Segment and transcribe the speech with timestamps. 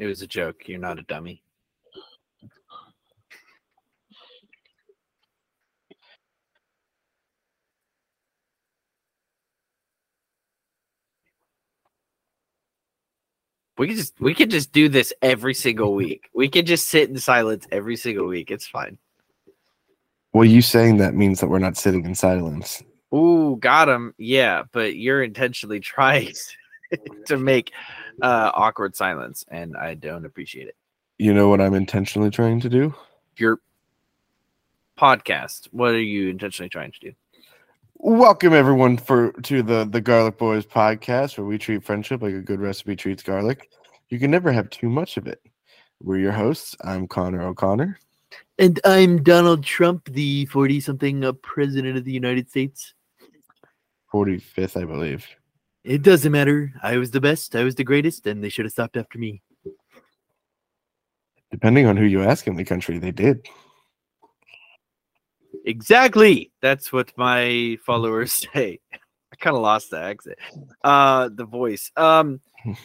[0.00, 0.66] It was a joke.
[0.66, 1.42] You're not a dummy.
[13.76, 16.30] We could just we could just do this every single week.
[16.34, 18.50] We could just sit in silence every single week.
[18.50, 18.96] It's fine.
[20.32, 22.82] Well, you saying that means that we're not sitting in silence.
[23.14, 24.14] Ooh, got him.
[24.16, 26.32] Yeah, but you're intentionally trying
[27.26, 27.72] to make
[28.22, 30.76] uh, awkward silence, and I don't appreciate it.
[31.18, 32.94] You know what I'm intentionally trying to do?
[33.36, 33.60] Your
[34.98, 35.68] podcast.
[35.72, 37.12] What are you intentionally trying to do?
[37.94, 42.40] Welcome everyone for to the the Garlic Boys podcast, where we treat friendship like a
[42.40, 43.70] good recipe treats garlic.
[44.08, 45.40] You can never have too much of it.
[46.02, 46.76] We're your hosts.
[46.82, 47.98] I'm Connor O'Connor.
[48.58, 52.94] And I'm Donald Trump, the 40 something uh, president of the United States.
[54.12, 55.26] 45th, I believe.
[55.84, 56.72] It doesn't matter.
[56.82, 57.56] I was the best.
[57.56, 59.42] I was the greatest, and they should have stopped after me.
[61.50, 63.46] Depending on who you ask in the country, they did.
[65.66, 66.50] Exactly.
[66.62, 68.78] That's what my followers say.
[68.92, 70.38] I kind of lost the accent.
[70.84, 71.90] Uh the voice.
[71.96, 72.40] Um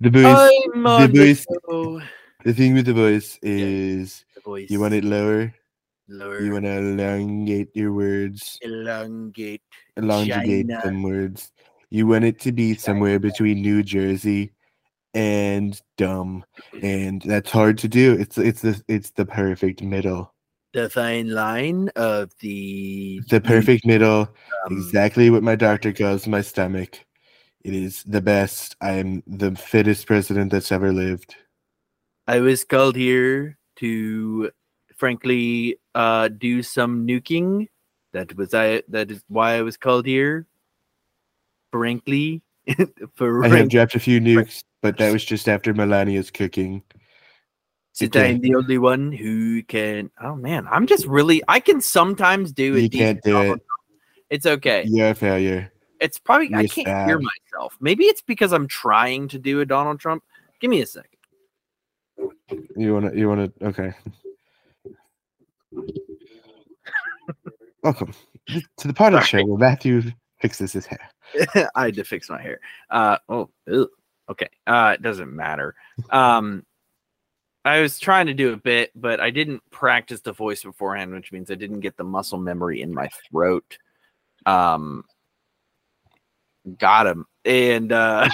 [0.00, 0.50] The voice.
[0.74, 1.46] I'm the on the voice.
[1.68, 2.00] show.
[2.44, 4.70] The thing with the voice is The voice.
[4.70, 5.52] you want it lower.
[6.08, 9.62] lower, You want to elongate your words, elongate.
[9.96, 10.80] elongate China.
[10.84, 11.50] some words.
[11.90, 14.52] You want it to be somewhere between New Jersey
[15.14, 16.44] and dumb,
[16.82, 18.12] and that's hard to do.
[18.14, 20.34] It's it's the it's the perfect middle.
[20.74, 24.28] The fine line of the The perfect middle.
[24.66, 27.04] um, exactly what my doctor calls my stomach.
[27.64, 28.76] It is the best.
[28.80, 31.34] I am the fittest president that's ever lived.
[32.26, 34.50] I was called here to
[34.96, 37.68] frankly uh do some nuking.
[38.12, 40.46] That was I that is why I was called here.
[41.70, 42.42] Frankly.
[43.14, 46.82] For I have dropped a few nukes, but that was just after Melania's cooking.
[47.92, 48.30] Since okay.
[48.30, 52.76] I'm the only one who can oh man, I'm just really I can sometimes do
[52.76, 52.82] it.
[52.82, 53.60] You can't do it.
[54.30, 54.84] It's okay.
[54.86, 55.72] You're a failure.
[56.00, 57.76] It's probably I You're can't hear myself.
[57.80, 60.22] Maybe it's because I'm trying to do a Donald Trump.
[60.60, 61.10] Give me a second.
[62.76, 63.92] You wanna you wanna okay.
[67.82, 68.12] Welcome
[68.76, 70.02] to the part of the show where Matthew
[70.40, 71.10] fixes his hair.
[71.74, 72.60] I had to fix my hair.
[72.90, 73.88] Uh oh, ew.
[74.28, 74.48] okay.
[74.66, 75.74] Uh it doesn't matter.
[76.10, 76.64] Um
[77.64, 81.32] I was trying to do a bit, but I didn't practice the voice beforehand, which
[81.32, 83.78] means I didn't get the muscle memory in my throat.
[84.46, 85.04] Um
[86.78, 87.26] got him.
[87.44, 88.28] And uh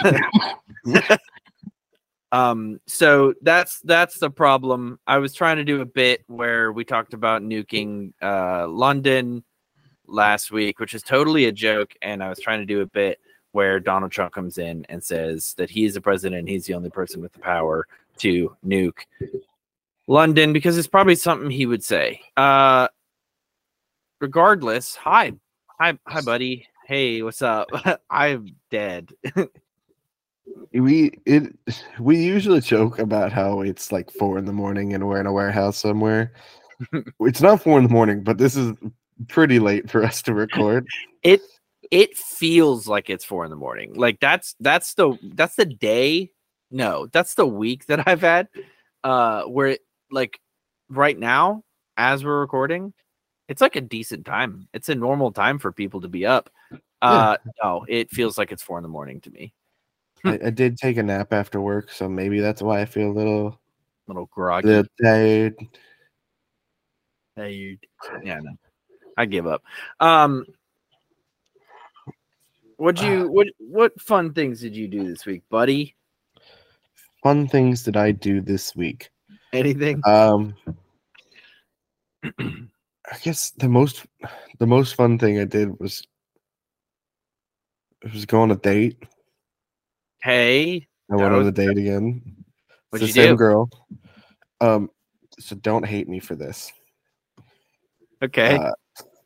[2.33, 4.99] um so that's that's the problem.
[5.07, 9.45] I was trying to do a bit where we talked about nuking uh London
[10.07, 11.95] last week, which is totally a joke.
[12.03, 13.21] And I was trying to do a bit
[13.53, 16.91] where Donald Trump comes in and says that he's the president, and he's the only
[16.91, 17.87] person with the power
[18.19, 19.01] to nuke
[20.07, 22.21] London because it's probably something he would say.
[22.37, 22.89] Uh,
[24.21, 25.33] regardless, hi,
[25.79, 26.67] hi, hi, buddy.
[26.87, 27.69] Hey, what's up?
[28.11, 29.11] I'm dead.
[30.73, 31.57] We it
[31.99, 35.33] we usually joke about how it's like four in the morning and we're in a
[35.33, 36.33] warehouse somewhere.
[37.21, 38.75] it's not four in the morning, but this is
[39.29, 40.87] pretty late for us to record.
[41.23, 41.41] it
[41.91, 43.95] it feels like it's four in the morning.
[43.95, 46.31] Like that's that's the that's the day.
[46.71, 48.49] No, that's the week that I've had.
[49.03, 49.81] Uh, where it,
[50.11, 50.41] like
[50.89, 51.63] right now,
[51.97, 52.93] as we're recording,
[53.49, 54.69] it's like a decent time.
[54.73, 56.51] It's a normal time for people to be up.
[57.03, 59.53] Uh, no, it feels like it's four in the morning to me.
[60.25, 63.13] I, I did take a nap after work, so maybe that's why I feel a
[63.13, 63.61] little,
[64.09, 64.69] little groggy.
[64.69, 65.55] little tired.
[67.37, 67.79] tired.
[68.25, 68.53] Yeah, no,
[69.17, 69.63] I give up.
[70.01, 70.45] Um,
[72.77, 75.95] what you what what fun things did you do this week, buddy?
[77.23, 79.11] Fun things did I do this week.
[79.53, 80.03] Anything?
[80.05, 80.55] Um,
[82.39, 84.07] I guess the most
[84.59, 86.07] the most fun thing I did was
[88.03, 89.03] it was go on a date.
[90.23, 92.23] Hey, I went on a date again.
[92.93, 93.37] It's the you same do?
[93.37, 93.71] girl.
[94.61, 94.91] Um,
[95.39, 96.73] so don't hate me for this.
[98.23, 98.57] okay.
[98.57, 98.73] Uh,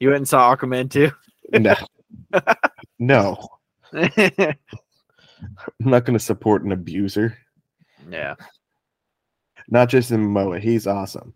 [0.00, 1.10] you went and saw Aquaman too.
[1.52, 1.74] no,
[2.98, 3.48] no,
[3.92, 4.56] I'm
[5.80, 7.36] not going to support an abuser.
[8.10, 8.34] yeah.
[9.70, 11.34] Not just in Momoa, he's awesome.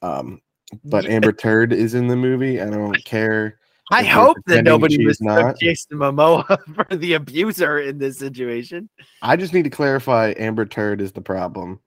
[0.00, 0.40] Um,
[0.84, 2.60] but Amber Turd is in the movie.
[2.60, 3.58] I don't care.
[3.90, 5.18] I hope that nobody was.
[5.60, 8.88] Jason Momoa for the abuser in this situation.
[9.20, 11.80] I just need to clarify: Amber Turd is the problem.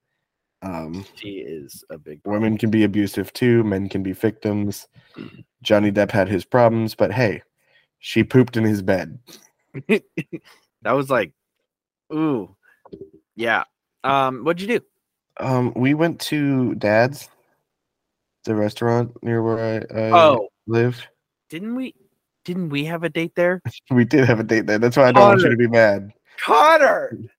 [0.62, 3.64] Um, She is a big women can be abusive too.
[3.64, 4.88] Men can be victims.
[5.62, 7.42] Johnny Depp had his problems, but hey,
[8.00, 9.20] she pooped in his bed.
[9.88, 10.04] that
[10.92, 11.34] was like,
[12.14, 12.56] ooh,
[13.36, 13.64] yeah.
[14.04, 14.86] Um, what'd you do?
[15.40, 17.30] Um, we went to Dad's,
[18.46, 21.06] the restaurant near where I, I Oh, live.
[21.50, 21.94] didn't we?
[22.46, 23.62] Didn't we have a date there?
[23.92, 24.80] We did have a date there.
[24.80, 26.12] That's why I don't want you to be mad.
[26.44, 27.30] Connor, It,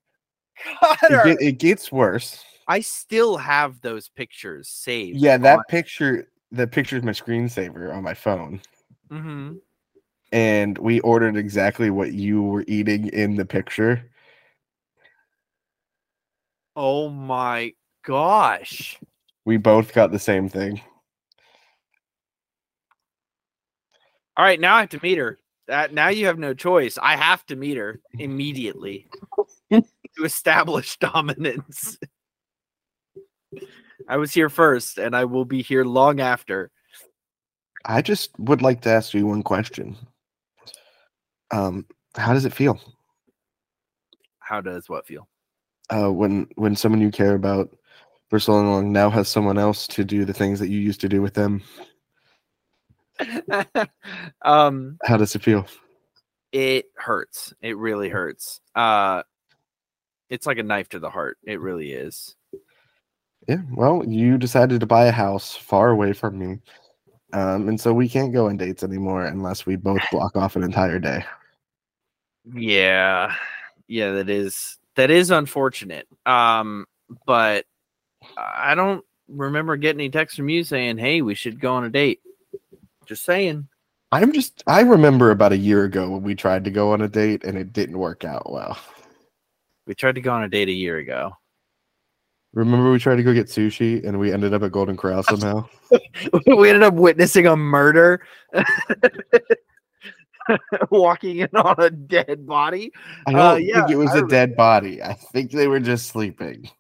[1.01, 1.25] Connor.
[1.25, 2.45] get, it gets worse.
[2.69, 5.19] I still have those pictures saved.
[5.19, 8.61] Yeah, that picture, the picture is my screensaver on my phone.
[9.11, 9.55] hmm
[10.33, 14.11] And we ordered exactly what you were eating in the picture.
[16.77, 17.73] Oh my
[18.05, 19.01] gosh.
[19.47, 20.81] We both got the same thing.
[24.37, 25.39] All right, now I have to meet her.
[25.67, 26.99] That now you have no choice.
[27.03, 29.09] I have to meet her immediately
[29.73, 29.85] to
[30.23, 31.99] establish dominance.
[34.09, 36.71] I was here first, and I will be here long after.
[37.85, 39.97] I just would like to ask you one question.
[41.51, 42.81] Um, how does it feel
[44.41, 45.29] How does what feel?
[45.91, 47.75] uh, when when someone you care about
[48.29, 51.09] for so long now has someone else to do the things that you used to
[51.09, 51.63] do with them?
[54.43, 55.67] um, How does it feel?
[56.53, 57.53] it hurts.
[57.61, 58.61] It really hurts.
[58.75, 59.23] Uh,
[60.31, 61.39] it's like a knife to the heart.
[61.45, 62.37] It really is.
[63.49, 66.59] Yeah, well, you decided to buy a house far away from me.
[67.33, 70.63] Um, and so we can't go on dates anymore unless we both block off an
[70.63, 71.25] entire day.
[72.55, 73.35] Yeah.
[73.87, 76.07] Yeah, that is that is unfortunate.
[76.27, 76.87] Um,
[77.27, 77.65] but
[78.37, 81.91] I don't remember getting any text from you saying, "Hey, we should go on a
[81.91, 82.21] date."
[83.07, 83.67] Just saying.
[84.13, 87.09] I'm just I remember about a year ago when we tried to go on a
[87.09, 88.79] date and it didn't work out well.
[89.87, 91.33] We tried to go on a date a year ago.
[92.55, 95.69] Remember we tried to go get sushi and we ended up at Golden Corral somehow?
[96.47, 98.23] we ended up witnessing a murder.
[100.91, 102.91] Walking in on a dead body.
[103.27, 105.03] I Uh, don't yeah, think it was I a dead body.
[105.03, 106.71] I think they were just sleeping.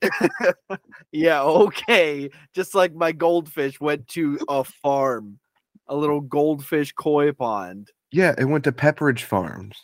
[1.12, 2.30] Yeah, okay.
[2.54, 5.38] Just like my goldfish went to a farm,
[5.86, 7.90] a little goldfish koi pond.
[8.12, 9.76] Yeah, it went to Pepperidge Farms.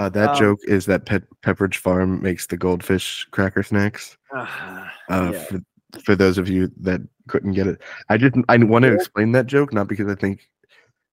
[0.00, 4.16] Uh, that Um, joke is that Pe- Pepperidge Farm makes the goldfish cracker snacks.
[4.34, 5.42] Uh, Uh, yeah.
[5.44, 5.60] for,
[6.04, 8.46] for those of you that couldn't get it, I didn't.
[8.48, 10.48] I want to explain that joke not because I think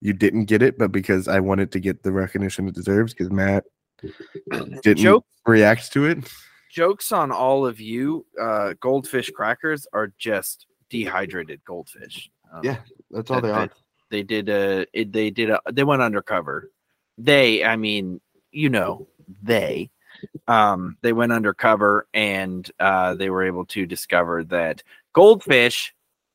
[0.01, 3.13] you didn't get it, but because I wanted to get the recognition it deserves.
[3.13, 3.65] Because Matt
[4.83, 6.19] didn't Joke react to it.
[6.71, 8.25] jokes on all of you.
[8.39, 12.29] Uh, goldfish crackers are just dehydrated goldfish.
[12.53, 12.77] Um, Yeah,
[13.11, 13.67] That's all that- they are.
[13.67, 13.73] that
[14.11, 14.85] They did a.
[14.93, 15.59] It, they did a.
[15.73, 16.71] They went undercover.
[17.17, 19.07] They, I mean, you know,
[19.43, 19.89] they.
[20.47, 24.81] Um, they went undercover and uh, they were able to discover that
[25.13, 25.93] goldfish,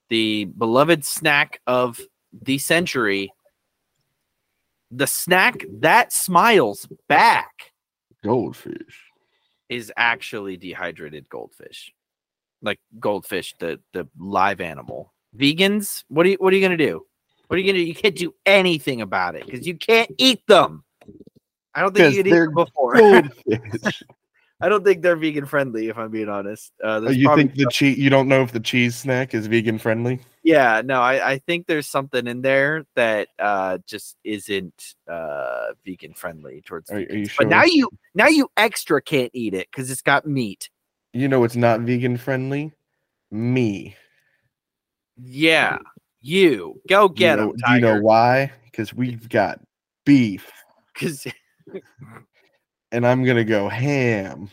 [0.08, 2.00] the beloved snack of
[2.32, 3.32] the century,
[4.92, 7.72] the snack that smiles back
[8.22, 9.10] Goldfish.
[9.68, 11.92] is actually dehydrated goldfish,
[12.60, 15.12] like goldfish, the the live animal.
[15.36, 17.04] Vegans, what are you what are you gonna do?
[17.48, 17.88] What are you gonna do?
[17.88, 20.84] You can't do anything about it because you can't eat them.
[21.74, 22.96] I don't think you could eat them before.
[24.60, 26.72] I don't think they're vegan friendly, if I'm being honest.
[26.82, 27.98] Uh, Oh, you think the cheese?
[27.98, 30.20] You don't know if the cheese snack is vegan friendly?
[30.44, 36.14] Yeah, no, I, I think there's something in there that uh just isn't uh vegan
[36.14, 37.26] friendly towards Are- are vegans.
[37.26, 40.70] you But now you now you extra can't eat it because it's got meat.
[41.12, 42.72] You know it's not vegan friendly.
[43.32, 43.96] Me.
[45.16, 45.78] Yeah,
[46.20, 48.52] you go Do you get know- them, Do you know why?
[48.64, 49.60] Because we've got
[50.04, 50.50] beef,
[50.94, 51.26] Because
[52.92, 54.48] and I'm gonna go ham.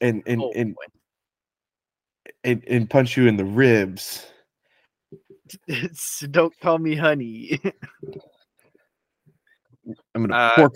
[0.00, 0.76] and and, Oh, and
[2.44, 4.26] and and punch you in the ribs.
[6.30, 7.60] don't call me honey.
[10.14, 10.74] I'm gonna Uh, pork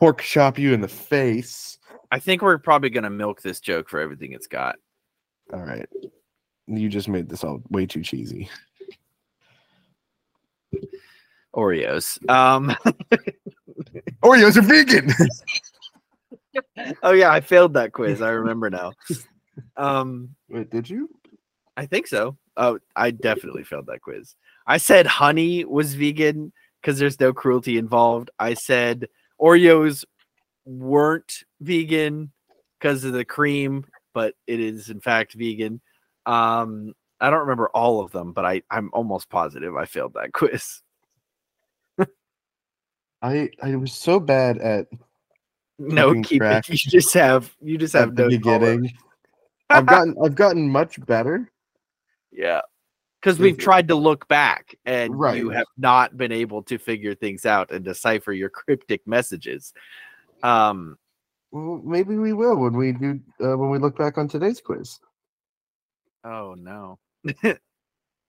[0.00, 1.78] pork chop you in the face.
[2.10, 4.76] I think we're probably gonna milk this joke for everything it's got.
[5.52, 5.88] All right.
[6.66, 8.50] You just made this all way too cheesy.
[11.56, 12.18] Oreos.
[12.30, 12.76] Um.
[14.22, 15.10] Oreos are vegan.
[17.02, 18.20] oh yeah, I failed that quiz.
[18.22, 18.92] I remember now.
[19.76, 20.34] Um.
[20.48, 21.08] Wait, did you?
[21.76, 22.36] I think so.
[22.56, 24.34] Oh, I definitely failed that quiz.
[24.66, 28.30] I said honey was vegan because there's no cruelty involved.
[28.38, 29.08] I said
[29.40, 30.04] Oreos
[30.64, 32.32] weren't vegan
[32.78, 35.80] because of the cream, but it is in fact vegan.
[36.24, 40.32] Um, I don't remember all of them, but I I'm almost positive I failed that
[40.32, 40.82] quiz.
[43.26, 44.86] I I was so bad at
[45.78, 46.68] No, Keeping keep it.
[46.68, 48.92] You just have you just have no beginning.
[49.68, 51.50] I've gotten I've gotten much better,
[52.32, 52.60] Yeah.
[53.20, 57.44] because we've tried to look back and you have not been able to figure things
[57.44, 59.72] out and decipher your cryptic messages.
[60.44, 60.96] Um,
[61.50, 65.00] Well, maybe we will when we do uh, when we look back on today's quiz.
[66.24, 66.98] oh no,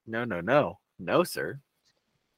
[0.08, 1.60] no, no, no, no, sir.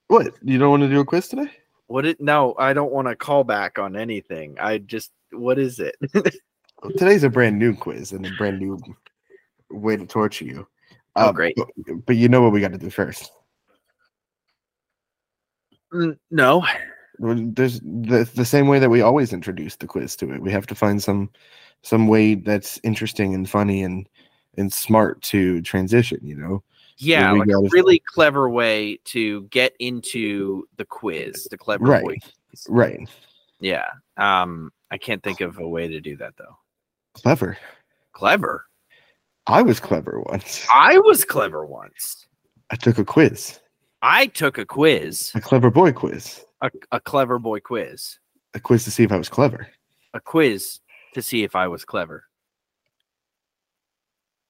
[0.08, 0.34] What?
[0.44, 1.52] You don't want to do a quiz today?
[1.90, 2.22] What it?
[2.22, 4.58] No, I don't want to call back on anything.
[4.60, 5.96] I just, what is it?
[6.98, 8.80] Today's a brand new quiz and a brand new
[9.72, 10.68] way to torture you.
[11.16, 11.56] Oh, Uh, great.
[11.58, 13.32] But, but you know what we got to do first.
[15.92, 16.64] Mm, no,
[17.18, 20.44] There's the, the same way that we always introduce the quiz to it.
[20.44, 21.32] We have to find some
[21.82, 24.08] some way that's interesting and funny and
[24.58, 26.20] and smart to transition.
[26.22, 26.64] You know,
[27.00, 32.04] yeah, like a really clever way to get into the quiz, the clever Right.
[32.04, 32.66] voice.
[32.68, 33.10] right?
[33.60, 33.86] Yeah.
[34.18, 36.58] Um, I can't think of a way to do that though.
[37.14, 37.58] Clever.
[38.14, 38.66] Clever.
[39.48, 40.66] I was clever once.
[40.72, 42.28] I was clever once.
[42.70, 43.60] I took a quiz,
[44.02, 48.20] I took a quiz, a clever boy quiz, a, a clever boy quiz,
[48.54, 49.68] a quiz to see if I was clever.
[50.14, 50.80] a quiz
[51.16, 52.26] to see if I was clever.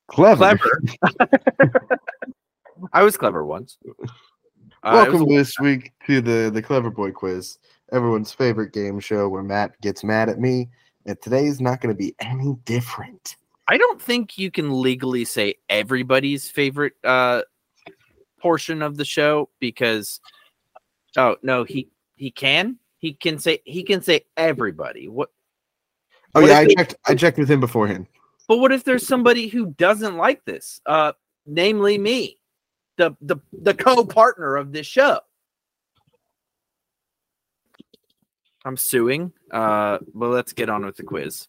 [0.10, 0.58] Clever.
[0.58, 0.82] Clever.
[2.94, 3.78] I was clever once.
[4.84, 7.58] Uh, Welcome was- this week to the the Clever Boy Quiz,
[7.92, 10.70] everyone's favorite game show where Matt gets mad at me,
[11.06, 13.36] and today's not going to be any different.
[13.68, 17.42] I don't think you can legally say everybody's favorite uh
[18.40, 20.22] portion of the show because
[21.18, 22.78] oh no, he he can.
[23.00, 25.08] He can say he can say everybody.
[25.08, 25.30] What
[26.36, 26.96] Oh What yeah, I they- checked.
[27.08, 28.08] I checked with him beforehand.
[28.48, 30.80] but what if there's somebody who doesn't like this?
[30.86, 31.12] Uh
[31.46, 32.38] namely me.
[33.00, 35.22] The the the co-partner of this show.
[38.66, 39.32] I'm suing.
[39.52, 41.48] Uh well let's get on with the quiz.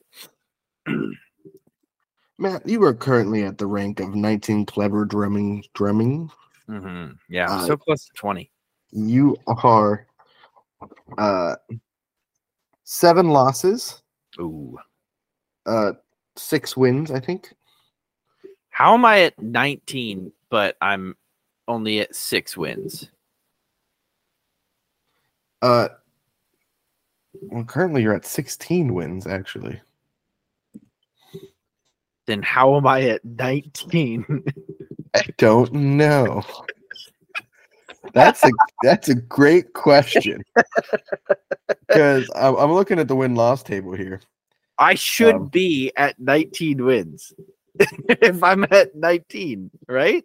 [2.39, 5.65] Matt, you are currently at the rank of 19 clever drumming.
[5.75, 6.31] Drumming.
[6.69, 8.49] hmm Yeah, Uh, so close to 20.
[8.93, 10.07] You are
[11.19, 11.57] uh
[12.85, 14.01] seven losses,
[14.41, 14.79] Ooh.
[15.67, 15.95] uh
[16.37, 17.11] six wins.
[17.11, 17.53] I think.
[18.69, 21.17] How am I at 19, but I'm
[21.69, 23.11] only at six wins?
[25.63, 25.89] Uh,
[27.43, 29.27] well, currently you're at 16 wins.
[29.27, 29.81] Actually,
[32.27, 34.45] Then how am I at 19?
[35.15, 36.43] I don't know.
[38.15, 38.51] That's a
[38.83, 40.43] that's a great question.
[41.87, 44.21] Because I'm, I'm looking at the win loss table here.
[44.79, 47.33] I should Um, be at 19 wins
[47.79, 50.25] if I'm at 19, right?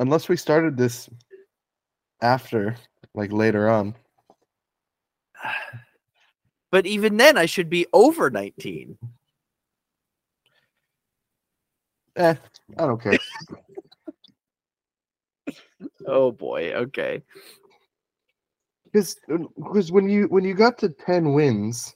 [0.00, 1.08] Unless we started this
[2.22, 2.74] after,
[3.14, 3.94] like later on.
[6.72, 8.96] But even then, I should be over 19.
[12.14, 12.34] Eh,
[12.78, 13.18] I don't care.
[16.06, 16.72] Oh boy.
[16.74, 17.22] Okay.
[18.84, 19.16] Because
[19.56, 21.94] because when you when you got to 10 wins,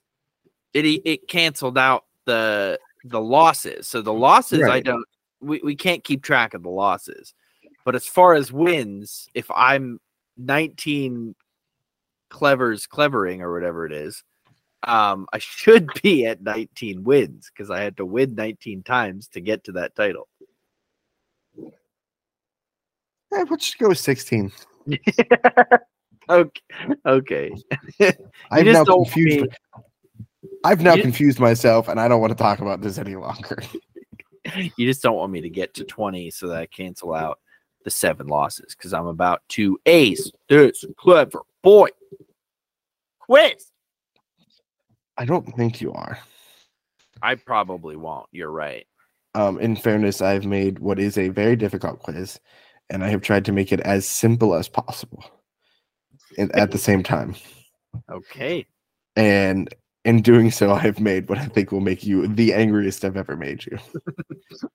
[0.72, 3.86] It it canceled out the the losses.
[3.86, 5.04] So the losses I don't
[5.40, 7.34] we, we can't keep track of the losses.
[7.84, 10.00] But as far as wins, if I'm
[10.38, 11.34] 19
[12.30, 14.22] clevers clevering or whatever it is,
[14.86, 19.40] um I should be at 19 wins because I had to win 19 times to
[19.40, 20.28] get to that title.
[23.32, 24.52] eh, let's just go with 16.
[26.28, 26.60] okay.
[27.06, 27.52] Okay.
[28.50, 29.40] I've just now confused.
[29.40, 29.48] mean-
[30.64, 33.62] I've now you- confused myself, and I don't want to talk about this any longer.
[34.76, 37.38] you just don't want me to get to 20 so that I cancel out
[37.84, 41.88] the seven losses because I'm about to ace this clever boy
[43.20, 43.70] quiz.
[45.16, 46.18] I don't think you are.
[47.22, 48.26] I probably won't.
[48.32, 48.86] You're right.
[49.34, 52.38] Um, in fairness, I've made what is a very difficult quiz,
[52.90, 55.24] and I have tried to make it as simple as possible.
[56.36, 57.36] At the same time,
[58.10, 58.66] Okay.
[59.14, 59.72] and
[60.04, 63.16] in doing so, I have made what I think will make you the angriest I've
[63.16, 63.78] ever made you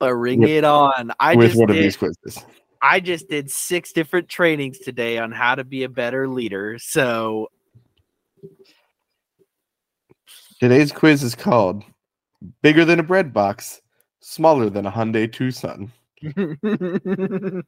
[0.00, 1.12] Bring With- it on.
[1.18, 2.44] I with just one of did, these quizzes.
[2.80, 6.78] I just did six different trainings today on how to be a better leader.
[6.78, 7.48] So
[10.60, 11.84] Today's quiz is called
[12.62, 13.80] "Bigger than a bread box,
[14.20, 15.92] smaller than a Hyundai Tucson."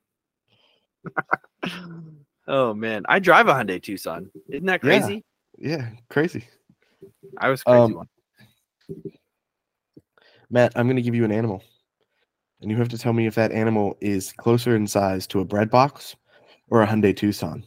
[2.49, 4.31] oh man, I drive a Hyundai Tucson.
[4.49, 4.99] Isn't that Yeah.
[5.01, 5.25] crazy?
[5.59, 6.45] Yeah, crazy.
[7.39, 8.09] I was crazy Um, one.
[10.51, 11.63] Matt, I'm going to give you an animal,
[12.61, 15.45] and you have to tell me if that animal is closer in size to a
[15.45, 16.17] bread box
[16.69, 17.65] or a Hyundai Tucson.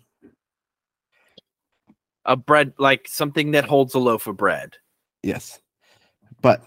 [2.25, 4.77] A bread like something that holds a loaf of bread.
[5.23, 5.59] Yes,
[6.41, 6.62] but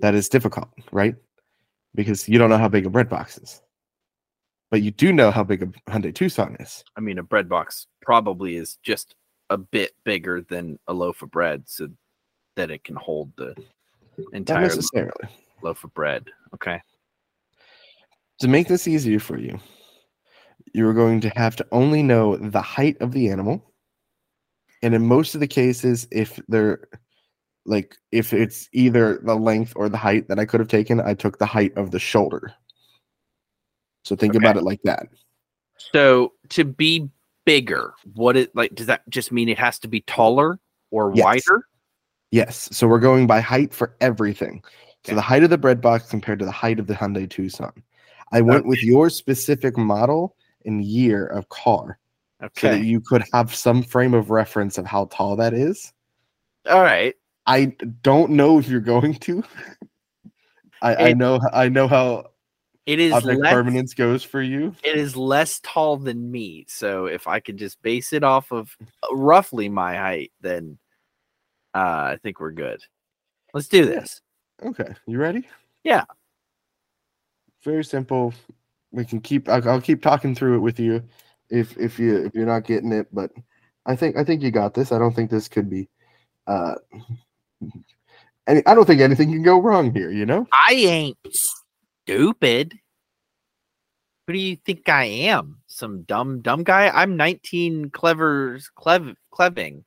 [0.00, 1.14] that is difficult, right?
[1.94, 3.60] because you don't know how big a bread box is.
[4.70, 6.82] But you do know how big a Hyundai Tucson is.
[6.96, 9.14] I mean, a bread box probably is just
[9.50, 11.88] a bit bigger than a loaf of bread, so
[12.56, 13.54] that it can hold the
[14.32, 14.70] entire
[15.62, 16.24] loaf of bread.
[16.54, 16.80] Okay.
[18.40, 19.58] To make this easier for you,
[20.72, 23.72] you are going to have to only know the height of the animal.
[24.82, 26.88] And in most of the cases, if they're
[27.64, 31.14] like if it's either the length or the height that I could have taken, I
[31.14, 32.52] took the height of the shoulder.
[34.04, 34.44] So think Okay.
[34.44, 35.06] about it like that.
[35.76, 37.08] So to be
[37.46, 38.74] bigger, what it like?
[38.74, 40.58] Does that just mean it has to be taller
[40.90, 41.24] or Yes.
[41.24, 41.66] wider?
[42.32, 42.68] Yes.
[42.72, 44.62] So we're going by height for everything.
[45.06, 47.72] So the height of the bread box compared to the height of the Hyundai Tucson.
[48.34, 50.36] I went with your specific model
[50.66, 51.98] and year of car
[52.42, 52.60] Okay.
[52.60, 55.92] so that you could have some frame of reference of how tall that is.
[56.68, 57.14] All right.
[57.46, 59.42] I don't know if you're going to.
[60.82, 62.30] I, I know I know how
[62.86, 63.52] It is object less.
[63.52, 64.74] permanence goes for you.
[64.82, 66.66] It is less tall than me.
[66.68, 68.76] So if I could just base it off of
[69.12, 70.76] roughly my height, then
[71.74, 72.80] uh, I think we're good.
[73.54, 74.20] Let's do this.
[74.62, 75.46] Okay, you ready?
[75.84, 76.04] Yeah.
[77.64, 78.34] Very simple.
[78.92, 79.48] We can keep.
[79.48, 81.02] I'll, I'll keep talking through it with you,
[81.50, 83.08] if if you if you're not getting it.
[83.12, 83.32] But
[83.86, 84.92] I think I think you got this.
[84.92, 85.88] I don't think this could be.
[86.46, 86.74] Uh,
[88.46, 90.10] any, I don't think anything can go wrong here.
[90.10, 90.46] You know.
[90.52, 92.74] I ain't stupid.
[94.26, 95.60] Who do you think I am?
[95.66, 96.88] Some dumb dumb guy?
[96.88, 99.84] I'm 19 clever clev cleving.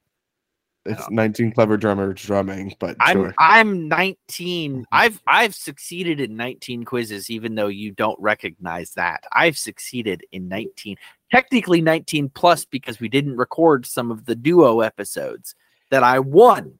[0.87, 3.35] It's 19 clever drummers drumming, but I'm sure.
[3.37, 4.85] I'm 19.
[4.91, 9.23] I've I've succeeded in 19 quizzes, even though you don't recognize that.
[9.33, 10.97] I've succeeded in 19,
[11.31, 15.55] technically 19 plus because we didn't record some of the duo episodes
[15.91, 16.79] that I won.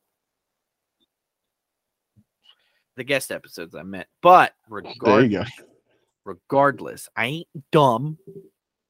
[2.95, 5.51] The guest episodes I meant, but regardless,
[6.25, 8.17] regardless, I ain't dumb.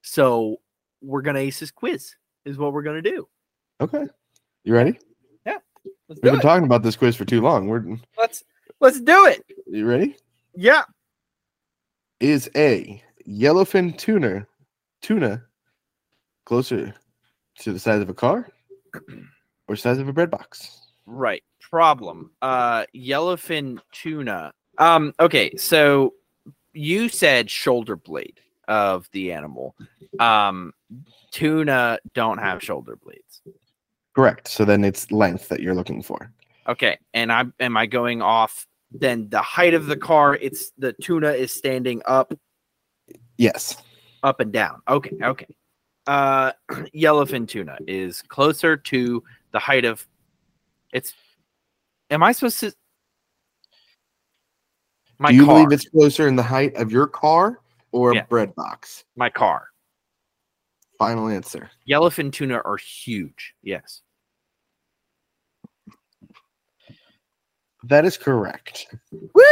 [0.01, 0.58] So
[1.01, 3.27] we're gonna ace this quiz, is what we're gonna do.
[3.82, 4.06] Okay.
[4.67, 4.99] You ready?
[5.45, 5.62] Let's
[6.10, 6.41] We've been it.
[6.41, 7.67] talking about this quiz for too long.
[7.69, 7.86] We're
[8.17, 8.43] Let's
[8.82, 9.41] let's do it.
[9.65, 10.17] you ready?
[10.56, 10.84] Yeah.
[12.19, 14.45] Is a yellowfin tuna
[15.01, 15.41] tuna
[16.45, 16.93] closer
[17.60, 18.49] to the size of a car
[19.69, 20.82] or size of a bread box?
[21.06, 21.43] Right.
[21.62, 22.32] Problem.
[22.41, 24.51] Uh yellowfin tuna.
[24.80, 26.13] Um okay, so
[26.73, 29.77] you said shoulder blade of the animal.
[30.19, 30.73] Um
[31.32, 33.41] tuna don't have shoulder blades.
[34.17, 34.47] Correct.
[34.47, 36.32] So then it's length that you're looking for.
[36.67, 40.93] Okay, and I am I going off then the height of the car, it's the
[40.93, 42.34] tuna is standing up
[43.38, 43.77] Yes.
[44.23, 44.82] up and down.
[44.89, 45.45] Okay, okay.
[46.08, 46.51] Uh
[46.95, 50.08] yellowfin tuna is closer to the height of
[50.93, 51.13] it's
[52.10, 52.73] am I supposed to
[55.19, 57.60] my Do you car, believe it's closer in the height of your car
[57.91, 58.23] or a Yeah.
[58.23, 59.06] bread box?
[59.15, 59.67] my car.
[60.97, 61.69] Final answer.
[61.88, 63.53] Yellowfin tuna are huge.
[63.62, 64.01] Yes.
[67.83, 68.87] That is correct.
[69.11, 69.43] Woo!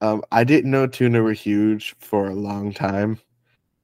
[0.00, 3.18] Um, I didn't know tuna were huge for a long time.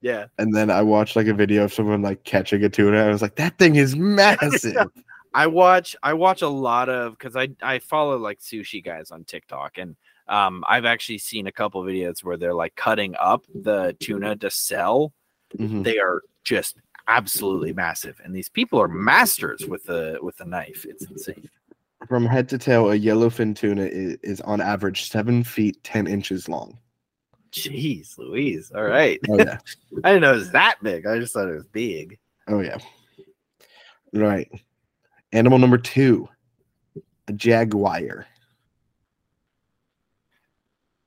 [0.00, 0.26] Yeah.
[0.38, 2.98] And then I watched like a video of someone like catching a tuna.
[2.98, 4.76] And I was like, that thing is massive.
[5.34, 9.24] I watch I watch a lot of because I I follow like sushi guys on
[9.24, 9.94] TikTok and
[10.26, 14.50] um I've actually seen a couple videos where they're like cutting up the tuna to
[14.50, 15.12] sell.
[15.56, 15.84] Mhm.
[15.84, 16.76] They are just
[17.08, 20.86] absolutely massive, and these people are masters with the with the knife.
[20.88, 21.48] It's insane.
[22.08, 26.48] From head to tail, a yellowfin tuna is, is on average seven feet ten inches
[26.48, 26.78] long.
[27.52, 28.72] Jeez, Louise.
[28.74, 29.58] All oh, right, Oh yeah,
[30.04, 31.06] I didn't know it was that big.
[31.06, 32.18] I just thought it was big.
[32.48, 32.78] oh yeah.
[34.14, 34.50] Right.
[35.32, 36.28] Animal number two,
[37.26, 38.26] a jaguar.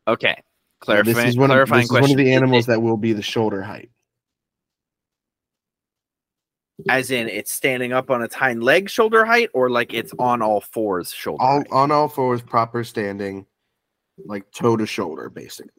[0.07, 0.35] Okay,
[0.81, 1.15] clarifying.
[1.15, 3.63] this is one of, this is one of the animals that will be the shoulder
[3.63, 3.89] height.
[6.89, 10.41] As in it's standing up on its hind leg shoulder height, or like it's on
[10.41, 11.67] all fours shoulder All height.
[11.71, 13.45] on all fours, proper standing,
[14.25, 15.71] like toe to shoulder, basically.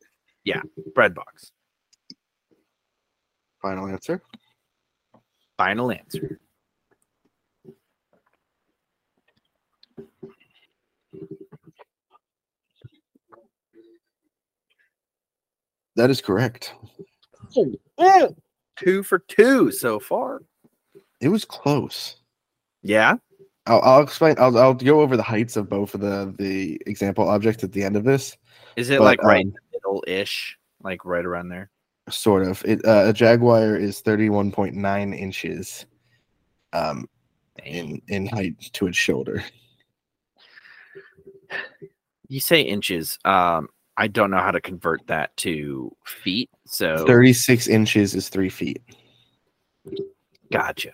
[0.44, 0.62] Yeah,
[0.94, 1.52] bread box.
[3.60, 4.22] Final answer.
[5.56, 6.40] Final answer.
[15.96, 16.74] That is correct.
[18.78, 20.42] Two for two so far.
[21.22, 22.16] It was close.
[22.82, 23.14] Yeah.
[23.66, 24.34] I'll, I'll explain.
[24.38, 27.84] I'll, I'll go over the heights of both of the the example objects at the
[27.84, 28.36] end of this.
[28.76, 30.58] Is it But, like right um, middle ish?
[30.82, 31.70] Like right around there?
[32.10, 32.64] Sort of.
[32.64, 35.86] It uh, a jaguar is thirty one point nine inches,
[36.72, 37.08] um,
[37.64, 39.44] in in height to its shoulder.
[42.26, 43.18] You say inches.
[43.24, 46.50] Um, I don't know how to convert that to feet.
[46.66, 48.82] So 36 inches is three feet.
[50.50, 50.92] gotcha.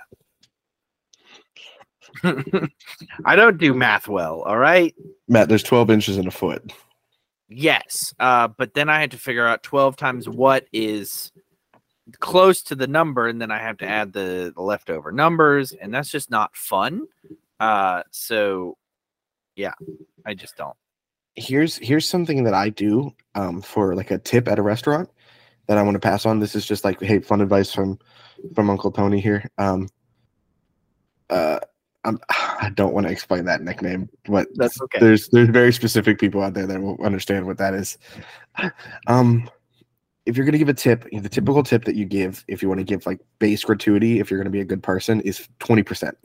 [3.25, 4.43] I don't do math well.
[4.43, 4.95] All right.
[5.29, 6.73] Matt, there's 12 inches in a foot.
[7.49, 8.15] Yes.
[8.19, 11.33] Uh, but then I had to figure out 12 times what is
[12.21, 15.93] close to the number, and then I have to add the, the leftover numbers, and
[15.93, 17.03] that's just not fun.
[17.61, 18.77] Uh, so
[19.57, 19.73] yeah,
[20.25, 20.77] I just don't.
[21.35, 25.09] Here's here's something that I do um, for like a tip at a restaurant
[25.67, 26.41] that I want to pass on.
[26.41, 27.99] This is just like hey, fun advice from
[28.55, 29.49] from Uncle Tony here.
[29.59, 29.89] Um,
[31.31, 31.61] uh,
[32.05, 34.99] I'm, I don't want to explain that nickname, but That's okay.
[35.01, 37.99] there's there's very specific people out there that will understand what that is.
[39.07, 39.49] Um,
[40.27, 42.81] if you're gonna give a tip, the typical tip that you give if you want
[42.81, 46.17] to give like base gratuity, if you're gonna be a good person, is twenty percent.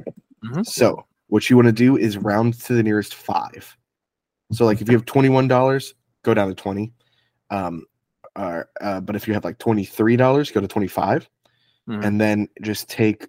[0.44, 0.66] Mhm.
[0.66, 3.78] So what you want to do is round to the nearest five.
[4.52, 6.92] So like if you have twenty one dollars, go down to twenty.
[7.50, 7.86] Um,
[8.36, 11.30] or, uh, but if you have like twenty three dollars, go to twenty five,
[11.88, 12.04] Mhm.
[12.06, 13.28] and then just take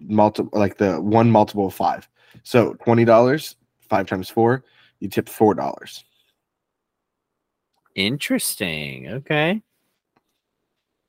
[0.00, 2.08] multiple like the one multiple of five.
[2.42, 4.64] So twenty dollars, five times four,
[5.00, 6.04] you tip four dollars.
[7.94, 9.08] Interesting.
[9.08, 9.62] Okay.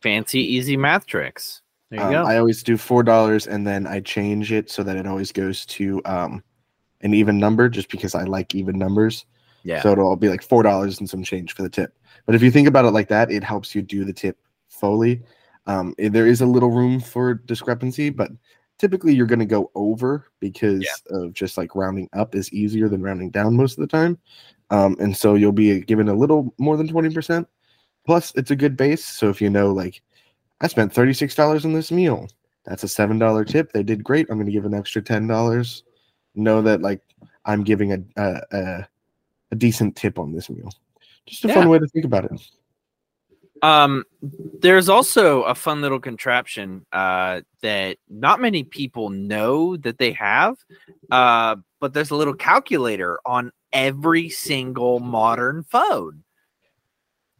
[0.01, 1.61] Fancy, easy math tricks.
[1.89, 2.23] There you Um, go.
[2.23, 5.65] I always do four dollars and then I change it so that it always goes
[5.67, 6.43] to um,
[7.01, 9.25] an even number, just because I like even numbers.
[9.63, 9.81] yeah.
[9.81, 11.93] So it'll be like four dollars and some change for the tip.
[12.25, 14.37] But if you think about it like that, it helps you do the tip
[14.69, 15.21] fully.
[15.67, 18.31] Um, there is a little room for discrepancy, but
[18.81, 23.03] typically you're going to go over because of just like rounding up is easier than
[23.03, 24.17] rounding down most of the time.
[24.71, 27.47] Um, and so you'll be given a little more than twenty percent.
[28.05, 29.05] Plus, it's a good base.
[29.05, 30.01] So if you know, like,
[30.61, 32.27] I spent thirty six dollars on this meal,
[32.65, 33.71] that's a seven dollar tip.
[33.71, 34.27] They did great.
[34.29, 35.83] I'm going to give an extra ten dollars.
[36.33, 37.01] Know that like
[37.45, 38.87] I'm giving a, a, a
[39.51, 40.71] a decent tip on this meal.
[41.27, 41.53] Just a Yeah.
[41.53, 42.31] fun way to think about it.
[43.61, 44.05] Um,
[44.61, 50.57] there's also a fun little contraption uh, that not many people know that they have,
[51.11, 56.23] uh, but there's a little calculator on every single modern phone.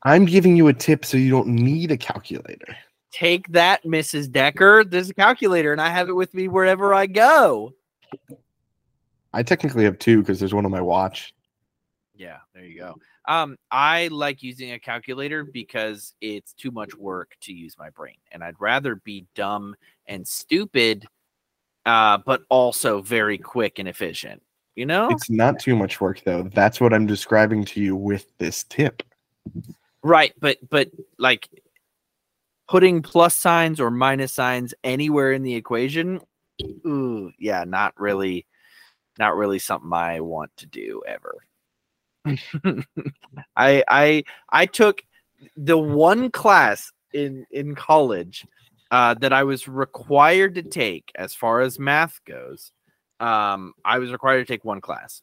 [0.03, 2.75] I'm giving you a tip so you don't need a calculator.
[3.11, 4.31] Take that, Mrs.
[4.31, 4.83] Decker.
[4.83, 7.73] There's a calculator, and I have it with me wherever I go.
[9.33, 11.33] I technically have two because there's one on my watch.
[12.15, 12.95] Yeah, there you go.
[13.27, 18.17] Um, I like using a calculator because it's too much work to use my brain,
[18.31, 19.75] and I'd rather be dumb
[20.07, 21.05] and stupid,
[21.85, 24.41] uh, but also very quick and efficient.
[24.75, 26.43] You know, It's not too much work though.
[26.43, 29.03] That's what I'm describing to you with this tip.
[30.01, 30.33] right?
[30.39, 31.49] But but like
[32.67, 36.21] putting plus signs or minus signs anywhere in the equation,
[36.85, 38.45] ooh, yeah, not really,
[39.19, 41.35] not really something I want to do ever.
[43.55, 45.03] I I I took
[45.57, 48.45] the one class in in college
[48.91, 52.71] uh, that I was required to take as far as math goes.
[53.19, 55.21] Um, I was required to take one class.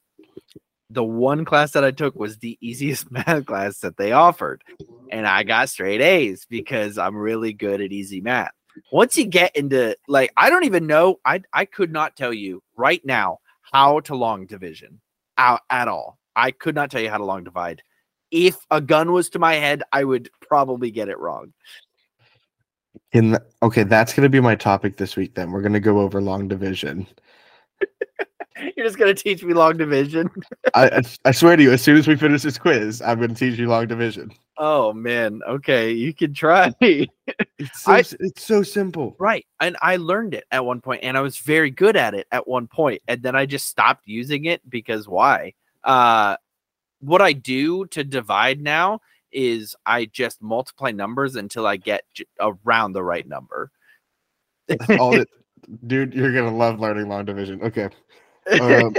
[0.90, 4.64] The one class that I took was the easiest math class that they offered,
[5.11, 8.52] and I got straight A's because I'm really good at easy math.
[8.92, 11.18] Once you get into like, I don't even know.
[11.24, 15.00] I I could not tell you right now how to long division
[15.37, 16.18] out at all.
[16.38, 17.83] I could not tell you how to long divide.
[18.31, 21.53] If a gun was to my head, I would probably get it wrong.
[23.12, 25.35] In the, okay, that's gonna be my topic this week.
[25.35, 27.09] Then we're gonna go over long division.
[28.77, 30.31] You're just gonna teach me long division.
[30.74, 33.35] I, I I swear to you, as soon as we finish this quiz, I'm gonna
[33.35, 34.31] teach you long division.
[34.59, 36.72] Oh man, okay, you can try.
[37.61, 39.16] It's so, I- it's so simple.
[39.18, 42.29] right, and I learned it at one point, and I was very good at it
[42.31, 45.55] at one point, and then I just stopped using it because why?
[45.84, 46.36] Uh,
[47.00, 49.00] what I do to divide now
[49.32, 53.70] is I just multiply numbers until I get j- around the right number.
[54.98, 55.24] All
[55.86, 57.62] dude, you're gonna love learning long division.
[57.62, 57.88] Okay.
[58.62, 58.94] Um,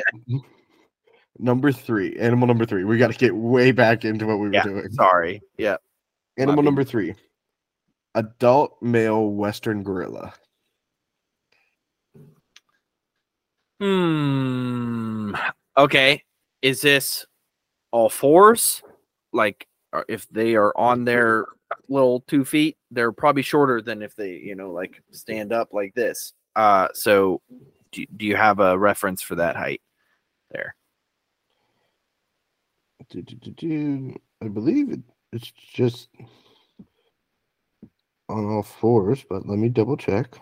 [1.39, 2.83] number three, animal number three.
[2.83, 4.91] We got to get way back into what we were doing.
[4.91, 5.41] Sorry.
[5.57, 5.77] Yeah.
[6.37, 7.15] Animal number three,
[8.13, 10.33] adult male western gorilla.
[13.79, 15.33] Hmm.
[15.75, 16.23] Okay.
[16.61, 17.25] Is this
[17.91, 18.81] all fours?
[19.31, 21.45] Like, uh, if they are on their
[21.87, 25.93] little two feet, they're probably shorter than if they, you know, like stand up like
[25.93, 26.33] this.
[26.55, 27.41] Uh, so
[27.91, 29.81] do, do you have a reference for that height
[30.51, 30.75] there?
[33.09, 34.15] Do, do.
[34.41, 34.99] I believe it,
[35.33, 36.09] it's just
[38.29, 40.35] on all fours, but let me double check.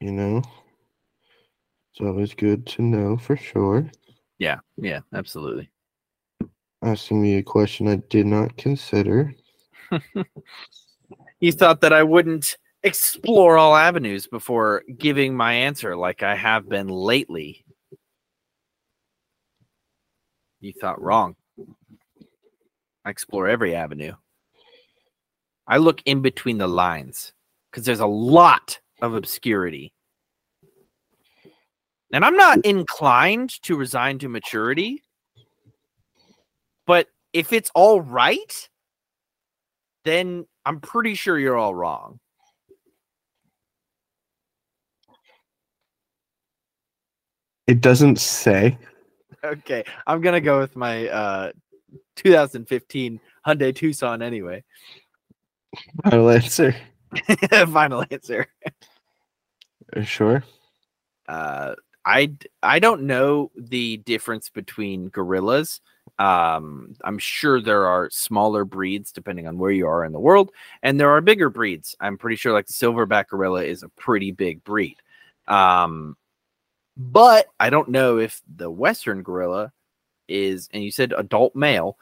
[0.00, 0.42] You know,
[1.94, 3.88] it's always good to know for sure.
[4.38, 4.58] Yeah.
[4.76, 5.00] Yeah.
[5.14, 5.70] Absolutely.
[6.82, 9.32] asking me a question I did not consider.
[11.40, 16.68] you thought that I wouldn't explore all avenues before giving my answer like I have
[16.68, 17.64] been lately.
[20.60, 21.36] You thought wrong.
[23.04, 24.14] I explore every avenue.
[25.68, 27.32] I look in between the lines
[27.70, 29.93] because there's a lot of obscurity.
[32.12, 35.02] And I'm not inclined to resign to maturity.
[36.86, 38.68] But if it's all right,
[40.04, 42.20] then I'm pretty sure you're all wrong.
[47.66, 48.78] It doesn't say.
[49.42, 51.52] Okay, I'm gonna go with my uh
[52.16, 54.62] 2015 Hyundai Tucson anyway.
[56.02, 56.74] Final answer.
[57.50, 58.46] Final answer.
[60.02, 60.44] Sure.
[61.28, 65.80] Uh, I I don't know the difference between gorillas.
[66.18, 70.52] Um, I'm sure there are smaller breeds depending on where you are in the world,
[70.82, 71.96] and there are bigger breeds.
[72.00, 74.96] I'm pretty sure like the silverback gorilla is a pretty big breed.
[75.48, 76.16] Um,
[76.96, 79.72] but I don't know if the western gorilla
[80.28, 81.98] is, and you said adult male.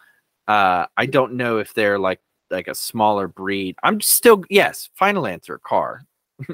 [0.48, 3.76] Uh, I don't know if they're like like a smaller breed.
[3.82, 4.90] I'm still yes.
[4.94, 6.02] Final answer, car.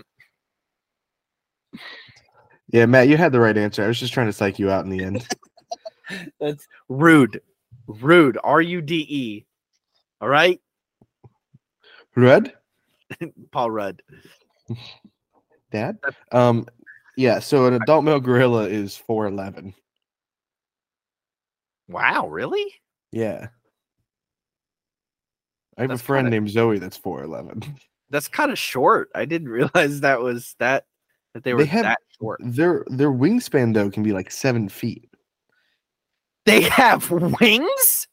[2.68, 3.84] yeah, Matt, you had the right answer.
[3.84, 5.26] I was just trying to psych you out in the end.
[6.40, 7.40] That's rude.
[7.86, 8.38] Rude.
[8.42, 9.46] R U D E.
[10.20, 10.60] All right.
[12.16, 12.52] Rudd?
[13.52, 14.02] Paul Rudd.
[15.70, 15.98] Dad?
[16.32, 16.66] Um
[17.16, 19.74] yeah, so an adult male gorilla is four eleven.
[21.88, 22.64] Wow, really?
[23.12, 23.48] Yeah.
[25.76, 27.62] I have That's a friend kinda- named Zoe that's four eleven.
[28.10, 29.10] That's kind of short.
[29.14, 30.84] I didn't realize that was that
[31.38, 32.40] that they were have- that short.
[32.42, 35.08] Their their wingspan though can be like seven feet.
[36.46, 38.08] They have wings?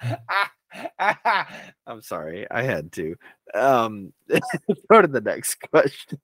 [1.86, 2.50] I'm sorry.
[2.50, 3.14] I had to.
[3.54, 4.12] Um
[4.90, 6.18] go to the next question.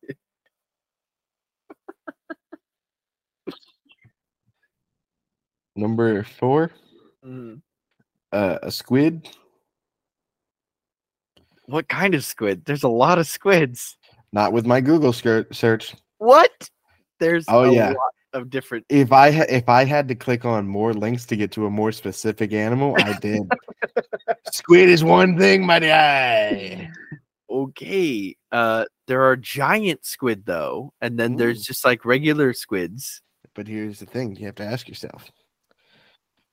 [5.76, 6.70] Number four,
[7.24, 7.60] Mm,
[8.32, 9.28] uh, a squid.
[11.68, 12.64] What kind of squid?
[12.64, 13.98] There's a lot of squids.
[14.32, 15.94] Not with my Google skirt search.
[16.16, 16.70] What?
[17.20, 17.88] There's Oh, a yeah.
[17.90, 21.36] lot of different If I ha- if I had to click on more links to
[21.36, 23.42] get to a more specific animal, I did.
[24.52, 26.90] squid is one thing, my guy.
[27.50, 28.34] Okay.
[28.50, 33.20] Uh there are giant squid though, and then there's just like regular squids.
[33.54, 35.30] But here's the thing: you have to ask yourself: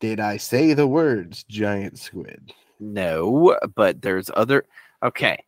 [0.02, 2.52] Did I say the words giant squid?
[2.82, 4.66] No, but there's other
[5.06, 5.44] Okay.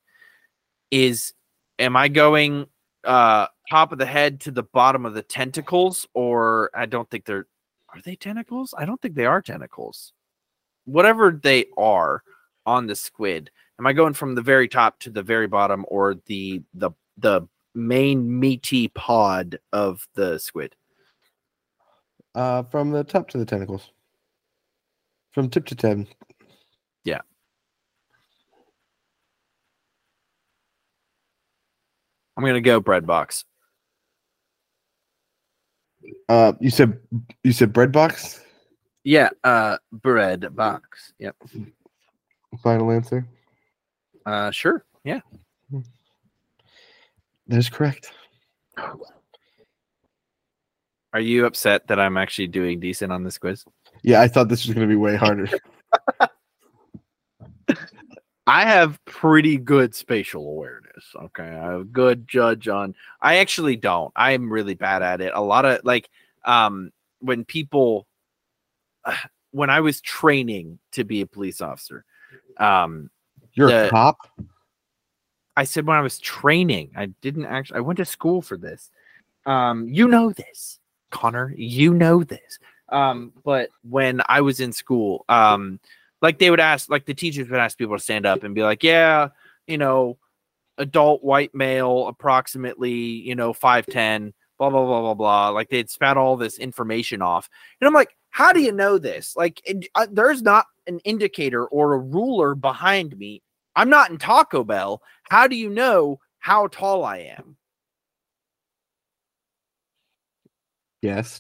[0.92, 1.34] Is
[1.80, 2.68] am I going
[3.04, 7.26] uh top of the head to the bottom of the tentacles or I don't think
[7.26, 7.48] they're
[7.94, 8.74] are they tentacles?
[8.78, 10.14] I don't think they are tentacles.
[10.86, 12.22] Whatever they are
[12.66, 13.50] on the squid.
[13.80, 17.42] Am I going from the very top to the very bottom or the the the
[17.74, 20.76] main meaty pod of the squid?
[22.36, 23.92] Uh, from the top to the tentacles,
[25.32, 26.08] from tip to tip.
[32.38, 33.44] I'm gonna go bread box.
[36.30, 37.00] Uh, you said
[37.44, 38.40] you said bread box.
[39.04, 41.14] Yeah, uh bread box.
[41.20, 41.36] Yep.
[42.62, 43.28] Final answer.
[44.26, 44.86] Uh sure.
[45.04, 45.22] Yeah.
[47.48, 48.12] That is correct.
[51.14, 53.64] Are you upset that I'm actually doing decent on this quiz?
[54.04, 55.48] Yeah, I thought this was going to be way harder.
[58.48, 61.06] I have pretty good spatial awareness.
[61.16, 61.44] Okay.
[61.44, 64.12] I have a good judge on I actually don't.
[64.16, 65.32] I'm really bad at it.
[65.36, 66.10] A lot of like
[66.46, 68.08] um when people
[69.52, 72.06] when I was training to be a police officer,
[72.58, 73.10] um
[73.54, 74.18] You're The- a cop.
[75.58, 78.92] I said when I was training, I didn't actually I went to school for this.
[79.48, 80.80] Um, you know this,
[81.10, 81.52] Connor.
[81.58, 82.60] You know this.
[82.90, 85.80] Um, but when I was in school, um,
[86.22, 88.64] like they would ask, like the teachers would ask people to stand up and be
[88.64, 89.30] like, Yeah,
[89.68, 90.18] you know,
[90.78, 95.50] adult white male, approximately, you know, five ten, blah blah blah blah blah.
[95.50, 97.50] Like they'd spat all this information off,
[97.80, 99.36] and I'm like, how do you know this?
[99.36, 103.42] Like, it, uh, there's not an indicator or a ruler behind me.
[103.76, 105.02] I'm not in Taco Bell.
[105.24, 107.58] How do you know how tall I am?
[111.02, 111.40] Yes.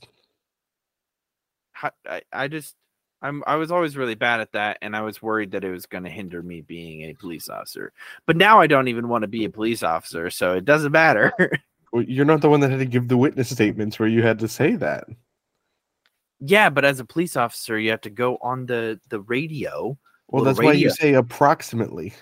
[1.71, 2.73] How, I, I just
[3.21, 5.85] I'm I was always really bad at that and I was worried that it was
[5.85, 7.91] going to hinder me being a police officer.
[8.25, 11.33] But now I don't even want to be a police officer, so it doesn't matter.
[11.93, 14.39] Well, you're not the one that had to give the witness statements where you had
[14.39, 15.05] to say that.
[16.39, 19.97] Yeah, but as a police officer, you have to go on the the radio.
[20.27, 22.13] Well, that's why you say approximately.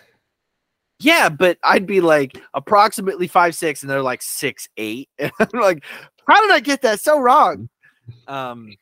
[1.00, 5.10] Yeah, but I'd be like approximately five six, and they're like six eight.
[5.20, 5.84] And I'm like,
[6.28, 7.68] how did I get that so wrong?
[8.28, 8.74] Um,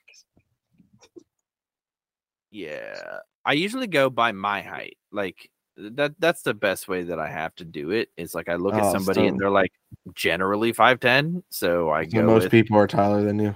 [2.54, 4.98] yeah, I usually go by my height.
[5.12, 6.14] Like uh, that.
[6.20, 8.10] That's the best way that I have to do it.
[8.16, 9.74] Is like I look at Oh, somebody so- and they're like
[10.14, 12.24] generally five ten, so I So go.
[12.28, 13.56] most with, people are taller than you.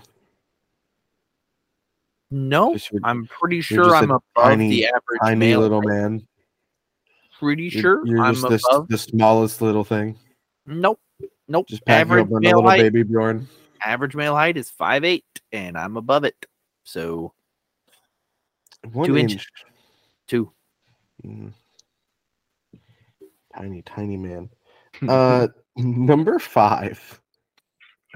[2.31, 5.87] no, Just I'm pretty sure I'm above tiny- the average tiny little height.
[5.87, 6.27] man.
[7.39, 8.87] Pretty You're, sure you're I'm just the, above.
[8.89, 10.17] the smallest little thing.
[10.65, 10.99] Nope,
[11.47, 11.67] nope.
[11.67, 12.81] Just average up on a male height.
[12.81, 13.47] baby Bjorn.
[13.85, 16.35] average male height is five eight, and I'm above it.
[16.83, 17.33] So
[18.93, 19.31] One Two inch.
[19.33, 19.47] inches.
[20.27, 20.51] two.
[21.25, 21.53] Mm.
[23.55, 24.49] Tiny, tiny man.
[25.07, 27.21] Uh, number five.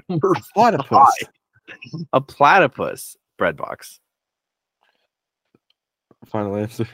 [0.08, 1.14] Number Platypus.
[2.12, 4.00] a platypus bread box.
[6.26, 6.88] Final answer.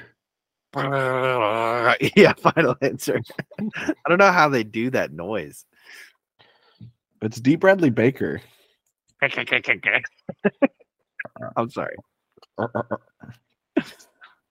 [0.75, 3.23] yeah, final answer.
[3.59, 5.65] I don't know how they do that noise.
[7.23, 7.57] It's D.
[7.57, 8.43] Bradley Baker.
[11.57, 11.97] I'm sorry.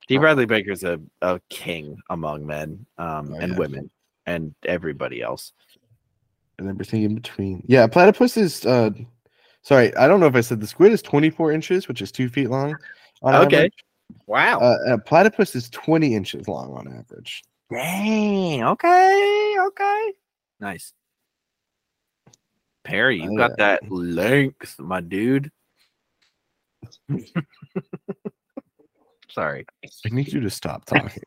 [0.07, 0.17] D.
[0.17, 3.57] Bradley Baker's a, a king among men um, Oh, and yeah.
[3.57, 3.89] women
[4.25, 5.51] and everybody else.
[6.59, 7.63] and everything in between.
[7.67, 8.65] Yeah, platypus is.
[8.65, 8.91] uh
[9.63, 12.29] Sorry, I don't know if I said the squid is 24 inches, which is two
[12.29, 12.77] feet long.
[13.21, 13.57] On Okay.
[13.57, 13.73] average.
[14.25, 14.59] Wow.
[14.59, 17.43] Uh, a platypus is 20 inches long on average.
[17.69, 18.63] Dang.
[18.63, 19.55] Okay.
[19.59, 20.13] Okay.
[20.61, 20.93] Nice.
[22.85, 23.77] Perry, you Oh, got yeah.
[23.77, 25.51] that length, my dude.
[29.29, 29.65] Sorry.
[29.83, 31.21] I need you to stop talking.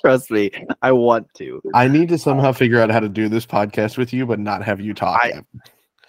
[0.00, 1.60] Trust me, I want to.
[1.74, 4.38] I need to somehow um, figure out how to do this podcast with you, but
[4.38, 5.20] not have you talk.
[5.22, 5.42] I-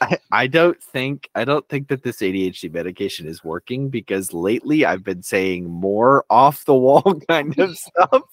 [0.02, 4.86] I, I don't think I don't think that this ADHD medication is working because lately
[4.86, 8.24] I've been saying more off the wall kind of stuff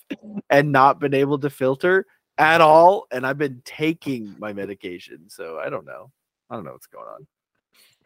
[0.48, 2.06] and not been able to filter
[2.38, 3.06] at all.
[3.12, 5.28] And I've been taking my medication.
[5.28, 6.10] So I don't know.
[6.48, 7.26] I don't know what's going on.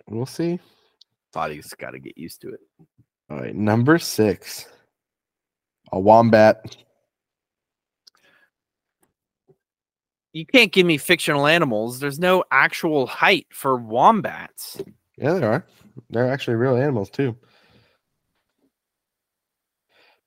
[0.08, 0.58] we'll see.
[1.32, 2.60] Body's got to get used to it.
[3.30, 4.66] All right, number six,
[5.92, 6.76] a wombat.
[10.32, 12.00] You can't give me fictional animals.
[12.00, 14.82] There's no actual height for wombats.
[15.16, 15.66] Yeah, there are.
[16.10, 17.36] They're actually real animals too,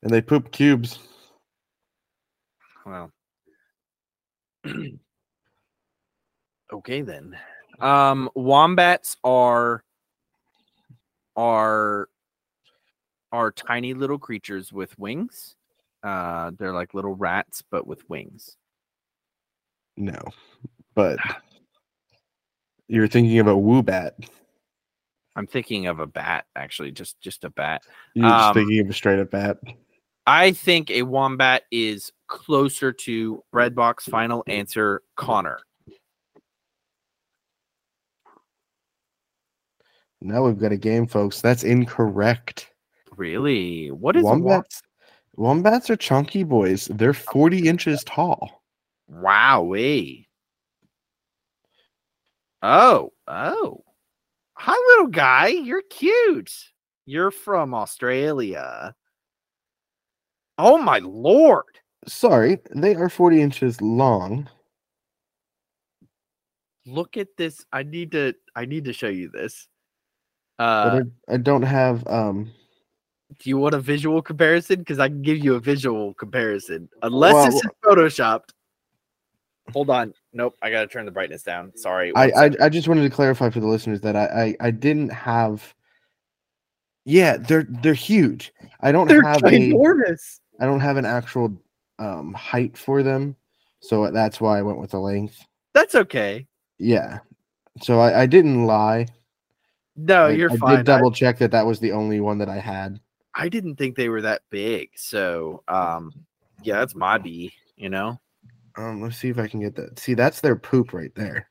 [0.02, 0.98] and they poop cubes.
[2.86, 3.12] Wow.
[6.74, 7.38] okay then.
[7.80, 9.84] Um wombats are
[11.36, 12.10] are
[13.32, 15.56] are tiny little creatures with wings.
[16.04, 18.56] Uh they're like little rats but with wings.
[19.98, 20.20] No,
[20.96, 21.18] but
[22.88, 24.12] you're thinking of a woobat.
[25.36, 27.82] I'm thinking of a bat actually, just just a bat.
[28.14, 29.58] You're just Um, thinking of a straight up bat.
[30.26, 35.60] I think a wombat is closer to Breadbox final answer Connor.
[40.22, 41.42] Now we've got a game, folks.
[41.42, 42.72] That's incorrect.
[43.18, 43.90] Really?
[43.92, 44.82] What is Wombats.
[45.36, 46.86] Wombats are chunky boys.
[46.86, 48.64] They're 40 inches tall.
[49.12, 50.28] Wowee.
[52.62, 53.84] Oh, oh.
[54.54, 55.48] Hi, little guy.
[55.48, 56.52] You're cute.
[57.06, 58.96] You're from Australia.
[60.58, 61.66] Oh, my lord.
[62.08, 64.50] Sorry, they are 40 inches long.
[66.86, 67.66] Look at this.
[67.74, 69.68] I need to I need to show you this.
[70.58, 72.50] But Uh I, I don't have um
[73.40, 74.80] do you want a visual comparison?
[74.80, 76.90] Because I can give you a visual comparison.
[77.02, 78.50] Unless Well- is photoshopped.
[79.74, 80.14] Hold on.
[80.32, 80.56] Nope.
[80.62, 81.74] I gotta turn the brightness down.
[81.76, 82.14] Sorry.
[82.16, 82.52] I, I.
[82.62, 85.76] I just wanted to clarify for the listeners that I I, I didn't have
[87.04, 88.54] Yeah, they're they're huge.
[88.80, 90.40] I don't They're have a ginormous.
[90.62, 91.52] I don't have an actual
[92.00, 93.36] um height for them.
[93.82, 95.46] So that's why I went with the length.
[95.74, 96.48] That's okay.
[96.80, 97.20] Yeah.
[97.82, 99.08] So I, I didn't lie.
[99.98, 100.78] No, I, you're I fine.
[100.78, 103.02] did double check that that was the only one that I had.
[103.38, 104.90] I didn't think they were that big.
[104.96, 106.12] So, um,
[106.64, 107.54] yeah, that's my B.
[107.76, 108.20] You know,
[108.76, 110.00] Um, let's see if I can get that.
[110.00, 111.48] See, that's their poop right there.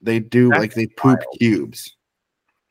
[0.00, 1.38] They do like they poop wild.
[1.40, 1.96] cubes.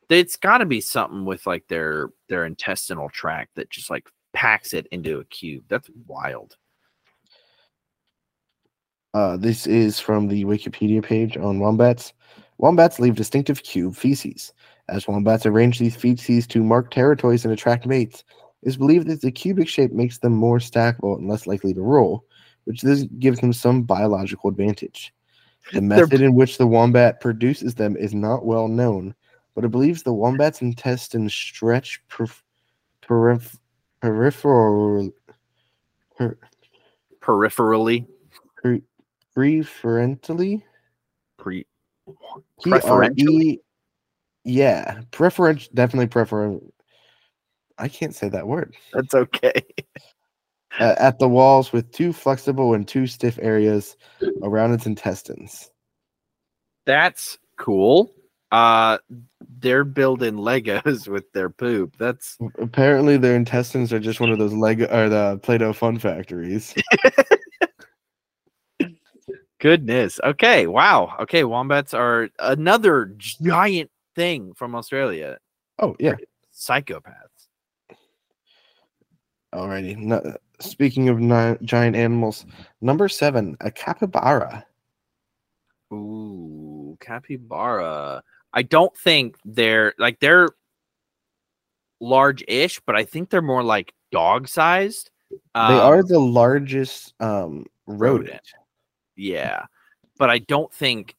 [0.08, 4.72] it's got to be something with like their their intestinal tract that just like packs
[4.72, 5.64] it into a cube.
[5.68, 6.56] That's wild.
[9.12, 12.14] Uh, this is from the Wikipedia page on wombats.
[12.56, 14.52] Wombats leave distinctive cube feces.
[14.88, 18.24] As wombats arrange these feces to mark territories and attract mates,
[18.62, 21.82] it is believed that the cubic shape makes them more stackable and less likely to
[21.82, 22.24] roll,
[22.64, 25.12] which does give them some biological advantage.
[25.72, 29.14] The They're- method in which the wombat produces them is not well known,
[29.54, 32.42] but it believes the wombat's intestines stretch perif-
[33.02, 33.58] perif-
[34.00, 35.10] peripheral
[36.16, 36.38] per-
[37.20, 38.06] Peripherally,
[38.56, 38.80] per-
[39.34, 40.64] preferentially.
[41.36, 41.66] pre
[42.62, 43.60] Preferentially?
[44.48, 45.70] Yeah, preferential.
[45.74, 46.58] Definitely prefer.
[47.76, 48.74] I can't say that word.
[48.94, 49.62] that's okay.
[50.80, 53.96] Uh, at the walls with two flexible and two stiff areas
[54.42, 55.70] around its intestines.
[56.86, 58.14] That's cool.
[58.50, 58.96] Uh,
[59.58, 61.94] they're building Legos with their poop.
[61.98, 66.74] That's Apparently, their intestines are just one of those Lego or the Play-Doh fun factories.
[69.58, 70.20] goodness.
[70.24, 71.14] Okay, wow.
[71.20, 75.38] Okay, wombats are another giant thing from Australia.
[75.78, 76.16] Oh yeah.
[76.52, 77.46] Psychopaths.
[79.54, 79.96] Alrighty.
[79.96, 80.20] No,
[80.60, 81.20] speaking of
[81.62, 82.44] giant animals,
[82.80, 84.66] number seven, a capybara.
[85.92, 88.22] Ooh, capybara.
[88.52, 90.48] I don't think they're like they're
[92.00, 95.10] large-ish, but I think they're more like dog-sized.
[95.30, 98.28] they are Um, the largest um, rodent.
[98.28, 98.42] rodent.
[99.16, 99.62] Yeah.
[100.18, 101.14] But I don't think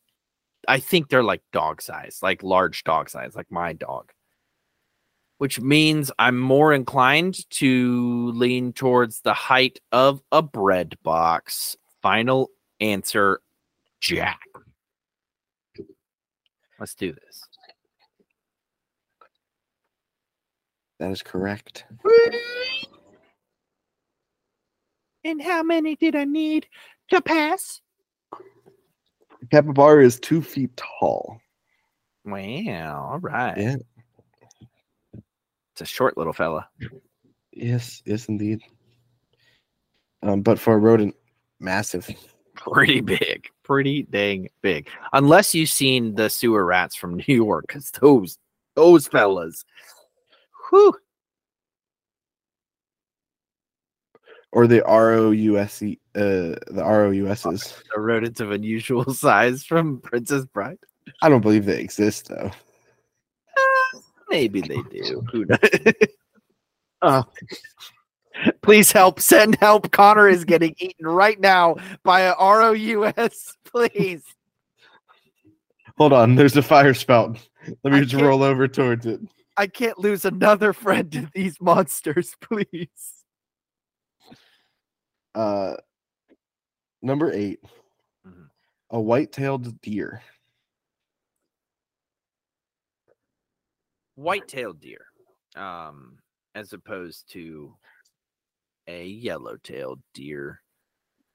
[0.69, 4.11] I think they're like dog size, like large dog size, like my dog.
[5.39, 11.75] Which means I'm more inclined to lean towards the height of a bread box.
[12.03, 13.41] Final answer
[13.99, 14.41] Jack.
[16.79, 17.43] Let's do this.
[20.99, 21.85] That is correct.
[25.23, 26.67] And how many did I need
[27.09, 27.81] to pass?
[29.51, 31.39] Capybara is two feet tall.
[32.25, 33.09] Wow.
[33.11, 33.57] All right.
[33.57, 33.75] Yeah.
[35.73, 36.67] It's a short little fella.
[37.51, 38.01] Yes.
[38.05, 38.61] Yes, indeed.
[40.21, 41.15] Um, but for a rodent,
[41.59, 42.09] massive.
[42.55, 44.89] pretty big, pretty dang big.
[45.13, 48.37] Unless you've seen the sewer rats from New York, because those
[48.75, 49.63] those fellas,
[50.69, 50.93] whew,
[54.51, 55.99] Or the R O U S E.
[56.19, 57.81] Uh, the R O U S's.
[57.95, 60.77] the rodents of unusual size from Princess Bride.
[61.21, 62.51] I don't believe they exist though.
[64.29, 65.23] Maybe they do.
[65.31, 65.93] Who knows?
[67.01, 67.23] oh.
[68.61, 69.21] Please help!
[69.21, 69.91] Send help!
[69.91, 73.55] Connor is getting eaten right now by a ROUS.
[73.63, 74.23] Please.
[75.97, 77.37] Hold on, there's a fire spout.
[77.83, 79.21] Let me I just roll over towards it.
[79.55, 83.23] I can't lose another friend to these monsters, please.
[85.33, 85.75] Uh,
[87.01, 87.59] number 8
[88.25, 88.49] Mhm.
[88.91, 90.21] a white-tailed deer.
[94.15, 95.05] white-tailed deer
[95.55, 96.17] um
[96.55, 97.73] as opposed to
[98.87, 100.61] a yellow-tailed deer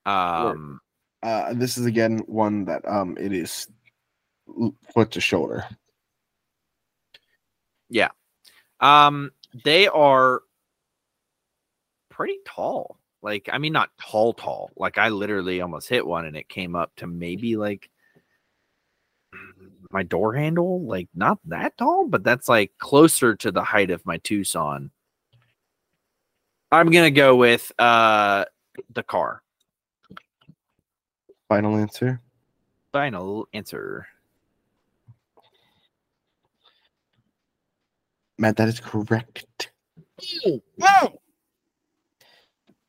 [0.06, 0.80] um
[1.22, 3.66] Uh, this is again one that um it is
[4.92, 5.64] foot to shoulder.
[7.88, 8.10] Yeah.
[8.80, 9.30] Um
[9.64, 10.42] they are
[12.10, 16.36] pretty tall like i mean not tall tall like i literally almost hit one and
[16.36, 17.90] it came up to maybe like
[19.90, 24.04] my door handle like not that tall but that's like closer to the height of
[24.04, 24.90] my tucson.
[26.72, 28.44] I'm gonna go with uh
[28.92, 29.42] the car.
[31.48, 32.20] Final answer.
[32.92, 34.08] final answer.
[38.36, 39.70] Matt, that is correct.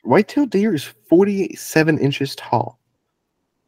[0.05, 2.79] White-tailed deer is 47 inches tall.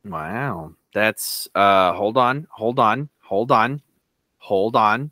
[0.05, 0.73] Wow.
[0.93, 3.81] That's uh hold on, hold on, hold on,
[4.37, 5.11] hold on,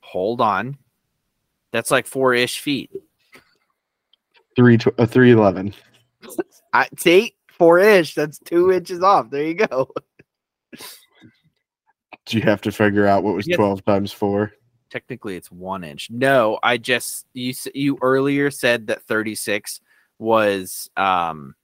[0.00, 0.78] hold on.
[1.72, 2.90] That's like four ish feet.
[4.54, 5.74] Three tw- uh, 311.
[6.72, 8.14] I see four ish.
[8.14, 9.28] That's two inches off.
[9.30, 9.92] There you go.
[12.26, 13.46] Do you have to figure out what was.
[13.46, 14.52] 12 times 4?
[14.96, 16.10] Technically, it's one inch.
[16.10, 19.78] No, I just you you earlier said that thirty six
[20.18, 21.54] was um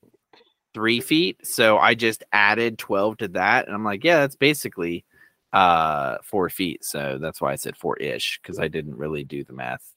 [0.75, 5.07] three feet, so I just added twelve to that, and I'm like, yeah, that's basically
[5.55, 6.85] uh four feet.
[6.85, 9.95] So that's why I said four ish because I didn't really do the math.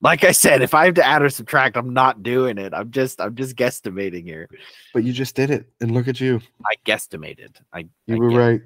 [0.00, 2.74] Like I said, if I have to add or subtract, I'm not doing it.
[2.74, 4.48] I'm just I'm just guesstimating here.
[4.92, 5.70] But you just did it.
[5.80, 6.40] And look at you.
[6.64, 7.54] I guesstimated.
[7.72, 8.60] I You I were guess- right.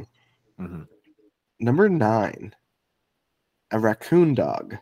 [0.58, 0.86] Mhm.
[1.62, 2.54] Number 9.
[3.72, 4.76] A raccoon dog.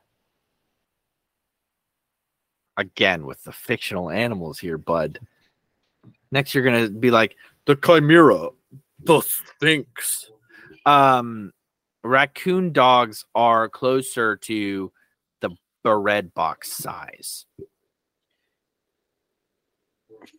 [2.78, 5.18] again with the fictional animals here, bud.
[6.30, 7.36] Next, you're gonna be like
[7.66, 8.48] the chimera,
[9.00, 10.30] the sphinx.
[10.86, 11.52] Um,
[12.02, 14.92] raccoon dogs are closer to
[15.40, 15.50] the
[15.82, 17.44] bread box size.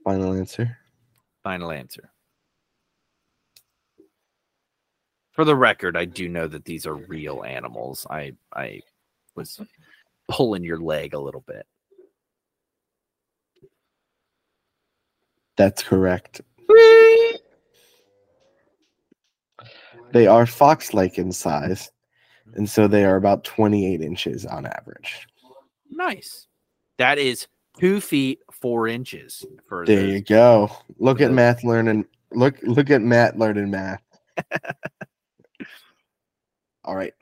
[0.04, 0.78] Final answer.
[1.44, 2.12] Final answer.
[5.32, 8.06] For the record, I do know that these are real animals.
[8.10, 8.82] I I
[9.36, 9.60] was
[10.28, 11.66] pulling your leg a little bit.
[15.58, 16.42] That's correct.
[20.12, 21.92] They are fox-like in size,
[22.56, 25.28] and so they are about 28 inches on average.
[25.92, 26.48] Nice.
[26.98, 27.46] That is
[27.80, 30.72] two feet four inches for There the- you go.
[30.98, 32.06] Look at the- math learning.
[32.32, 34.02] Look look at Matt learning math.
[36.84, 37.14] All right.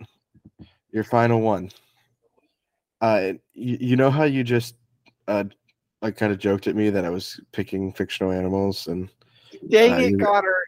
[0.92, 1.70] Your final one.
[3.02, 4.76] Uh you, you know how you just
[5.28, 5.44] uh
[6.02, 9.10] like kind of joked at me that I was picking fictional animals and
[9.70, 10.64] Dang Uh, it, you- Connor.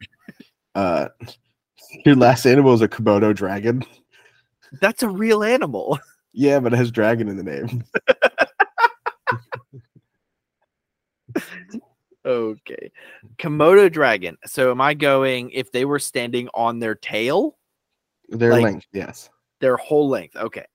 [0.76, 1.08] uh
[2.06, 3.84] your last animal is a Komodo dragon.
[4.82, 5.98] That's a real animal.
[6.32, 7.84] Yeah, but it has dragon in the name.
[12.26, 12.92] Okay.
[13.38, 14.38] Komodo dragon.
[14.46, 17.58] So am I going if they were standing on their tail,
[18.30, 19.30] Their Like- length, yes.
[19.60, 20.36] their whole length?
[20.36, 20.66] Okay.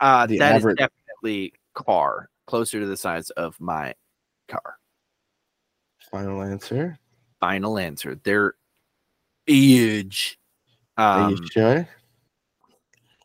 [0.00, 3.94] Uh The that is average- definitely car, closer to the size of my
[4.48, 4.78] car.
[6.10, 6.98] Final answer.
[7.40, 8.14] Final answer.
[8.16, 8.54] They're
[9.46, 10.38] huge.
[10.96, 11.88] Are Um, you sure?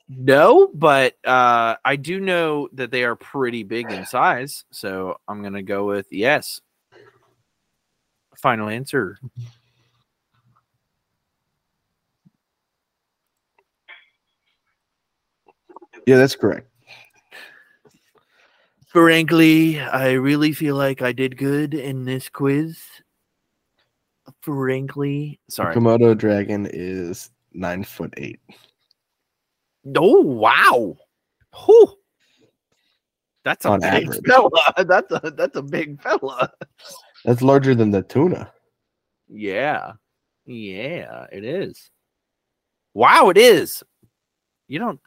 [0.09, 5.41] no, but uh I do know that they are pretty big in size, so I'm
[5.43, 6.61] gonna go with yes.
[8.38, 9.17] Final answer.
[16.08, 16.70] Yeah, that's correct.
[18.88, 22.80] Frankly, I really feel like I did good in this quiz.
[24.41, 25.76] Frankly, sorry.
[25.76, 28.39] Komodo dragon is nine foot eight.
[29.97, 30.95] Oh wow!
[31.66, 31.93] Whew.
[33.43, 34.22] That's a On big average.
[34.26, 34.49] fella.
[34.86, 36.51] That's a that's a big fella.
[37.26, 38.51] That's larger than the tuna.
[39.28, 39.91] Yeah,
[40.45, 41.91] yeah, it is.
[42.93, 43.84] Wow, it is.
[44.70, 44.99] You don't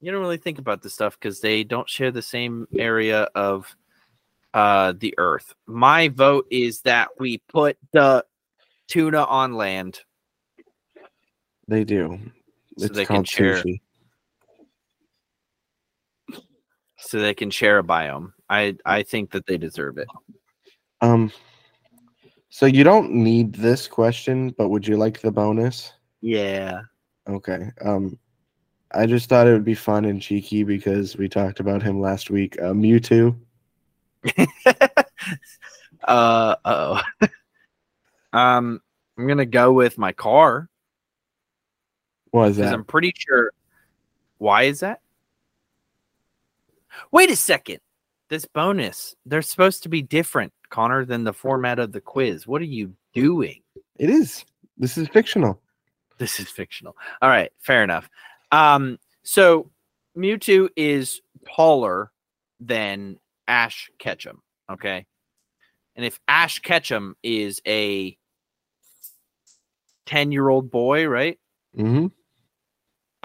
[0.00, 3.74] you don't really think about this stuff because they don't share the same area of
[4.54, 5.54] uh the earth.
[5.66, 8.24] My vote is that we put the
[8.88, 10.00] tuna on land.
[11.68, 12.18] They do.
[12.78, 13.80] So it's they can called share- sushi.
[16.98, 18.32] so they can share a biome.
[18.48, 20.08] I I think that they deserve it.
[21.00, 21.32] Um.
[22.52, 25.92] So you don't need this question, but would you like the bonus?
[26.20, 26.82] Yeah.
[27.28, 27.70] Okay.
[27.84, 28.18] Um.
[28.92, 32.30] I just thought it would be fun and cheeky because we talked about him last
[32.30, 32.60] week.
[32.60, 33.36] Uh, Mewtwo.
[36.04, 37.00] uh oh.
[38.32, 38.80] um
[39.16, 40.68] I'm gonna go with my car
[42.30, 42.74] What is that?
[42.74, 43.52] I'm pretty sure
[44.38, 45.00] why is that?
[47.12, 47.80] Wait a second.
[48.28, 52.46] This bonus, they're supposed to be different, Connor, than the format of the quiz.
[52.46, 53.60] What are you doing?
[53.98, 54.44] It is.
[54.78, 55.60] This is fictional.
[56.18, 56.96] This is fictional.
[57.20, 58.08] All right, fair enough.
[58.52, 59.70] Um, so
[60.16, 61.20] Mewtwo is
[61.54, 62.10] taller
[62.58, 64.42] than Ash Ketchum.
[64.70, 65.06] Okay.
[65.96, 68.16] And if Ash Ketchum is a
[70.06, 71.38] 10 year old boy, right?
[71.76, 72.06] Mm-hmm.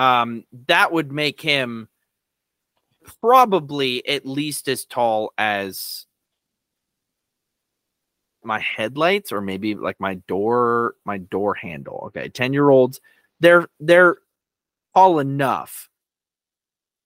[0.03, 1.87] Um, that would make him
[3.21, 6.05] probably at least as tall as
[8.43, 13.01] my headlights or maybe like my door my door handle okay 10 year olds
[13.39, 14.17] they're they're
[14.95, 15.89] tall enough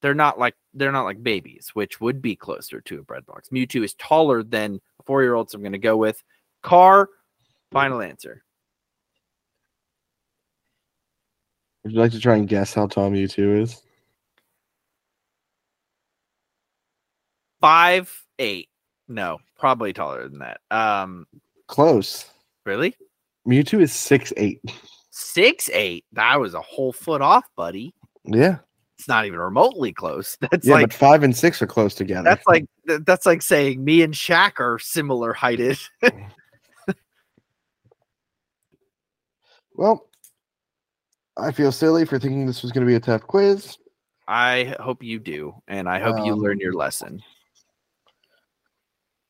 [0.01, 3.49] they're not like they're not like babies which would be closer to a bread box
[3.49, 6.23] mewtwo is taller than a four year old so i'm going to go with
[6.61, 7.09] car
[7.71, 8.43] final answer
[11.83, 13.81] Would you like to try and guess how tall Mewtwo is?
[17.61, 18.69] five eight
[19.07, 21.25] no probably taller than that um
[21.67, 22.25] Close.
[22.65, 22.95] really
[23.47, 24.61] Mewtwo is six eight.
[25.19, 27.93] Six eight that was a whole foot off buddy
[28.25, 28.59] Yeah.
[28.97, 32.23] it's not even remotely close that's yeah, like but five and six are close together.
[32.23, 32.65] that's like
[33.05, 35.77] that's like saying me and Shaq are similar heighted
[39.75, 40.09] Well,
[41.37, 43.77] I feel silly for thinking this was going to be a tough quiz.
[44.27, 47.21] i hope you do and i hope you Um, learn your lesson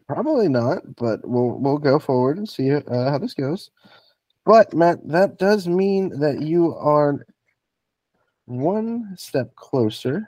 [0.07, 2.81] Probably not, but we'll we'll go forward and see uh,
[3.11, 3.69] how this goes.
[4.49, 7.23] But Matt, that does mean that you are
[8.45, 10.27] one step closer.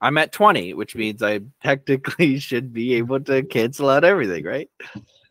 [0.00, 4.70] i'm at 20 which means i technically should be able to cancel out everything right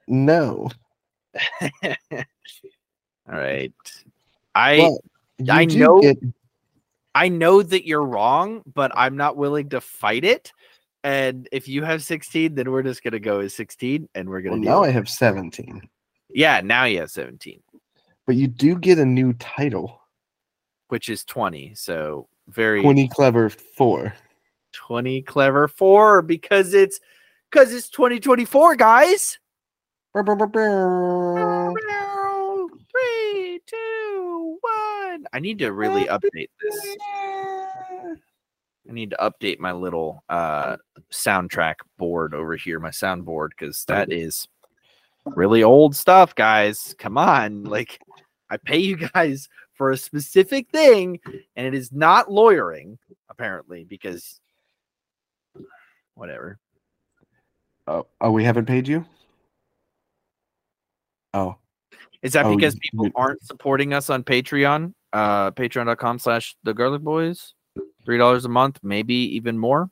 [0.10, 0.70] No,
[1.82, 1.94] all
[3.30, 3.72] right
[4.56, 5.00] i well,
[5.50, 6.18] I know- Get,
[7.16, 10.52] I know that you're wrong, but I'm not willing to fight it.
[11.04, 14.58] And if you have 16, then we're just gonna go as 16, and we're gonna.
[14.58, 15.82] now I have seventeen,
[16.30, 17.62] yeah, now you have 17.
[18.28, 20.02] But you do get a new title.
[20.90, 21.74] which is 20.
[21.74, 24.14] So very 20 clever four.
[24.74, 27.00] 20 clever four because it's
[27.50, 29.40] because it's 2024, guys.
[32.92, 35.26] Three, two, one.
[35.34, 36.98] I need to really update this.
[38.90, 40.78] I need to update my little uh
[41.12, 44.48] soundtrack board over here, my soundboard, because that is
[45.36, 46.96] really old stuff, guys.
[46.98, 47.64] Come on.
[47.64, 48.00] Like
[48.50, 51.20] I pay you guys for a specific thing,
[51.56, 52.98] and it is not lawyering,
[53.30, 54.40] apparently, because
[56.16, 56.58] whatever.
[57.88, 59.06] Oh, oh, we haven't paid you?
[61.34, 61.56] Oh,
[62.22, 64.94] Is that Oh, because you- people you- aren't supporting us on Patreon?
[65.14, 67.54] Uh patreon.com slash the garlic boys.
[68.06, 69.90] Three dollars a month, maybe even more.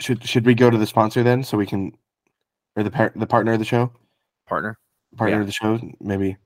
[0.00, 1.92] should should we go to the sponsor then so we can
[2.76, 3.90] or the par- the partner of the show?
[4.46, 4.78] Partner.
[5.16, 5.40] Partner Yeah.
[5.40, 5.80] of the show?
[6.00, 6.36] Maybe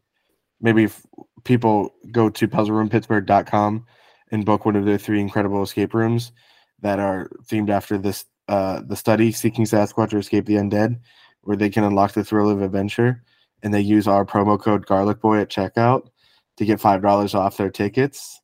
[0.60, 1.04] maybe if
[1.44, 3.86] people go to puzzleroompittsburgh.com
[4.30, 6.32] and book one of their three incredible escape rooms
[6.80, 11.00] that are themed after this uh the study Seeking Sasquatch or Escape the Undead,
[11.42, 13.22] where they can unlock the thrill of adventure
[13.62, 16.08] and they use our promo code garlic boy at checkout
[16.56, 18.40] to get five dollars off their tickets.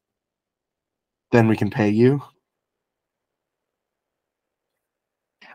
[1.32, 2.22] Then we can pay you.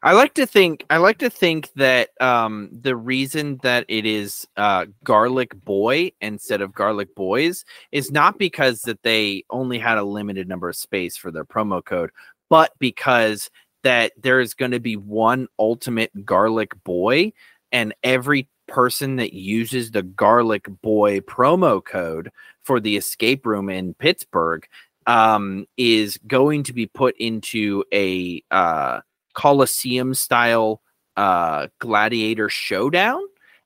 [0.01, 4.47] I like to think I like to think that um the reason that it is
[4.55, 10.03] uh garlic boy instead of garlic boys is not because that they only had a
[10.03, 12.11] limited number of space for their promo code,
[12.49, 13.49] but because
[13.83, 17.31] that there is going to be one ultimate garlic boy
[17.71, 22.31] and every person that uses the garlic boy promo code
[22.63, 24.65] for the escape room in Pittsburgh
[25.07, 28.99] um is going to be put into a uh
[29.33, 30.81] Coliseum style
[31.17, 33.21] uh, gladiator showdown,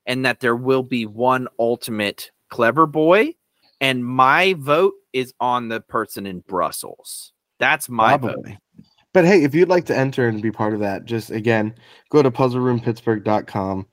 [0.06, 3.34] and that there will be one ultimate clever boy.
[3.80, 7.32] And my vote is on the person in Brussels.
[7.58, 8.44] That's my vote.
[9.12, 11.74] But hey, if you'd like to enter and be part of that, just again
[12.10, 13.86] go to puzzleroompittsburgh.com,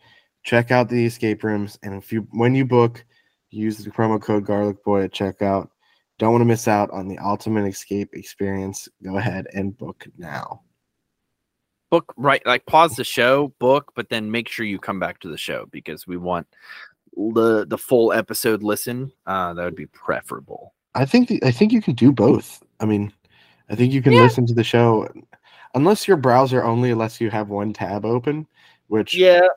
[0.44, 3.06] check out the escape rooms, and if you when you book,
[3.52, 5.70] use the promo code Garlic Boy at checkout.
[6.18, 8.90] Don't want to miss out on the ultimate escape experience.
[9.04, 10.62] Go ahead and book now.
[11.92, 15.28] Book right, like pause the show, book, but then make sure you come back to
[15.28, 16.48] the show because we want
[17.16, 19.12] the the full episode listen.
[19.28, 20.74] Uh, that would be preferable.
[20.96, 22.64] I think the, I think you can do both.
[22.80, 23.14] I mean,
[23.70, 24.22] I think you can Yeah.
[24.24, 25.08] listen to the show
[25.76, 28.48] unless your browser only lets you have one tab open,
[28.88, 29.48] which Yeah.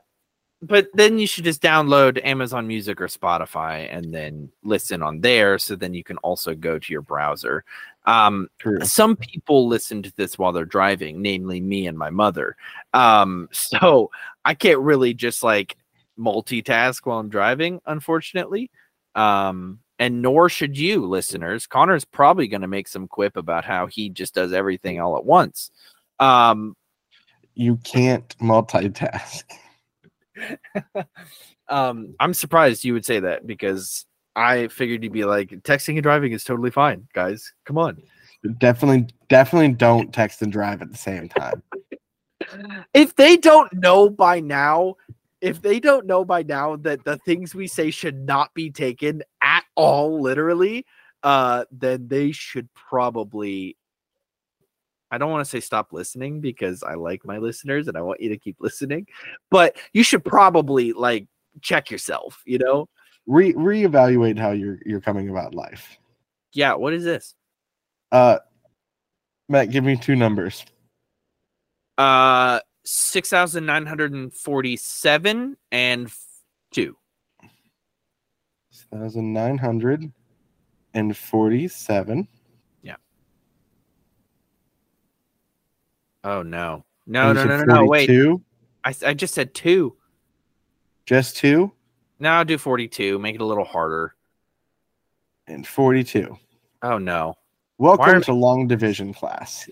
[0.63, 5.59] But then you should just download Amazon Music or Spotify and then listen on there.
[5.59, 7.65] So then you can also go to your browser.
[8.07, 8.81] Um, true.
[8.83, 12.57] some people listen to this while they're driving, namely me and my mother.
[12.93, 14.11] Um, so
[14.45, 15.77] I can't really just like
[16.19, 18.71] multitask while I'm driving, unfortunately.
[19.15, 21.67] Um, and nor should you, listeners.
[21.67, 25.25] Connor's probably going to make some quip about how he just does everything all at
[25.25, 25.71] once.
[26.19, 26.77] Um,
[27.55, 29.45] you can't multitask.
[31.69, 34.07] um, I'm surprised you would say that because
[34.37, 37.53] I figured you'd be like, texting and driving is totally fine, guys.
[37.65, 38.03] Come on.
[38.59, 41.63] Definitely, definitely don't text and drive at the same time.
[42.93, 44.97] If they don't know by now,
[45.41, 49.23] if they don't know by now that the things we say should not be taken
[49.43, 50.85] at all literally,
[51.23, 53.77] uh, then they should probably.
[55.11, 58.21] I don't want to say stop listening because I like my listeners and I want
[58.21, 59.07] you to keep listening,
[59.51, 61.27] but you should probably like
[61.61, 62.89] check yourself, you know?
[63.27, 65.99] Re reevaluate how you're you're coming about life.
[66.53, 67.35] Yeah, what is this?
[68.13, 68.39] Uh,
[69.49, 70.65] Matt, give me two numbers.
[71.97, 76.19] Uh, six thousand nine hundred and forty-seven and f-
[76.73, 76.97] two.
[78.93, 80.13] Thousand nine hundred
[80.93, 82.29] and forty-seven.
[86.27, 87.85] Oh no, no, no, no, no, no!
[87.85, 88.43] Wait, Two,
[88.83, 89.95] I just said two.
[91.05, 91.71] just two,
[92.19, 93.19] Now do forty-two.
[93.19, 94.15] Make it a little harder.
[95.47, 96.39] and forty-two.
[96.83, 97.37] Oh no,
[97.79, 99.69] Welcome to long division class.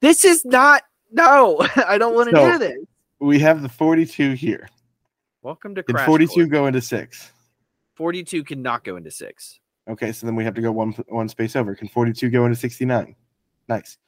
[0.00, 0.82] this is not.
[1.12, 2.78] No, I don't want to So- do this.
[3.20, 4.68] We have the forty-two here.
[5.42, 6.48] Welcome to Crash forty-two Course.
[6.48, 7.32] go into six?
[7.96, 9.58] Forty-two cannot go into six.
[9.88, 11.74] Okay, so then we have to go one one space over.
[11.74, 13.14] Can forty-two go into sixty-nine?
[13.68, 13.98] Nice.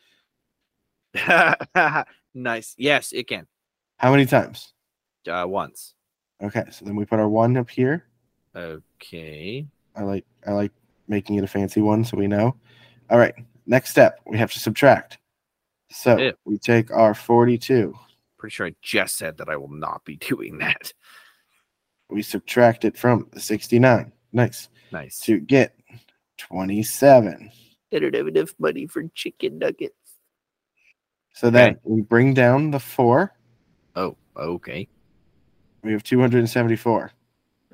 [2.35, 2.75] nice.
[2.79, 3.47] Yes, it can.
[3.97, 4.73] How many times?
[5.29, 5.95] Uh, once.
[6.43, 8.07] Okay, so then we put our one up here.
[8.57, 9.66] Okay.
[9.97, 10.72] I like I like
[11.09, 12.57] making it a fancy one so we know.
[13.11, 13.34] All right,
[13.66, 15.18] next step, we have to subtract.
[15.91, 17.93] So we take our 42,
[18.38, 20.93] Pretty sure I just said that I will not be doing that.
[22.09, 24.12] we subtract it from the 69.
[24.32, 24.68] Nice.
[24.93, 25.20] Nice.
[25.20, 25.74] To get
[26.38, 27.51] 27.
[27.93, 29.95] I don't have enough money for chicken nuggets.
[31.34, 33.34] So then we bring down the four.
[33.97, 34.88] Oh, okay.
[35.83, 37.11] We have 274.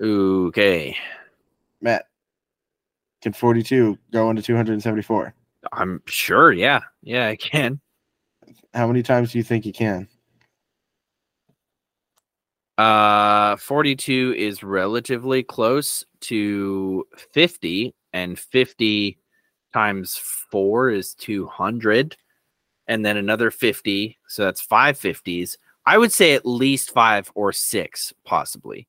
[0.00, 0.96] Okay.
[1.80, 2.06] Matt,
[3.22, 5.34] can 42 go into 274?
[5.72, 6.52] I'm sure.
[6.52, 6.80] Yeah.
[7.02, 7.80] Yeah, I can.
[8.74, 10.08] How many times do you think you can?
[12.78, 19.18] Uh, 42 is relatively close to 50, and 50
[19.72, 20.16] times
[20.50, 22.16] four is 200,
[22.86, 24.18] and then another 50.
[24.28, 25.56] So that's five 50s.
[25.86, 28.88] I would say at least five or six, possibly.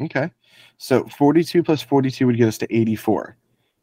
[0.00, 0.30] Okay.
[0.78, 3.36] So 42 plus 42 would get us to 84.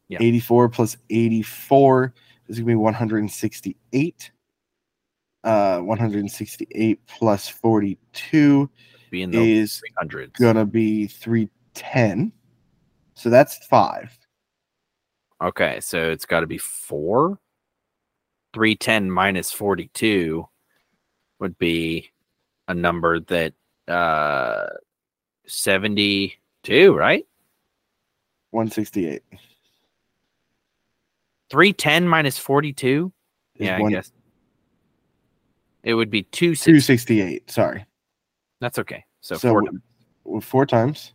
[0.07, 0.17] Yeah.
[0.21, 2.13] 84 plus 84
[2.47, 4.31] is going to be 168.
[5.43, 8.69] Uh, 168 plus 42
[9.11, 10.33] Be in the is 300s.
[10.33, 12.31] going to be 310.
[13.15, 14.17] So that's five.
[15.41, 17.39] Okay, so it's got to be four.
[18.53, 20.47] 310 minus 42
[21.39, 22.11] would be
[22.67, 23.53] a number that
[23.87, 24.65] uh
[25.45, 27.25] 72, right?
[28.51, 29.21] 168.
[31.49, 33.11] 310 minus 42?
[33.55, 34.11] is Yeah, I guess.
[35.83, 36.71] It would be 260.
[36.71, 37.51] 268.
[37.51, 37.85] Sorry.
[38.59, 39.05] That's okay.
[39.21, 39.61] So, So, four,
[40.25, 41.13] w- four times.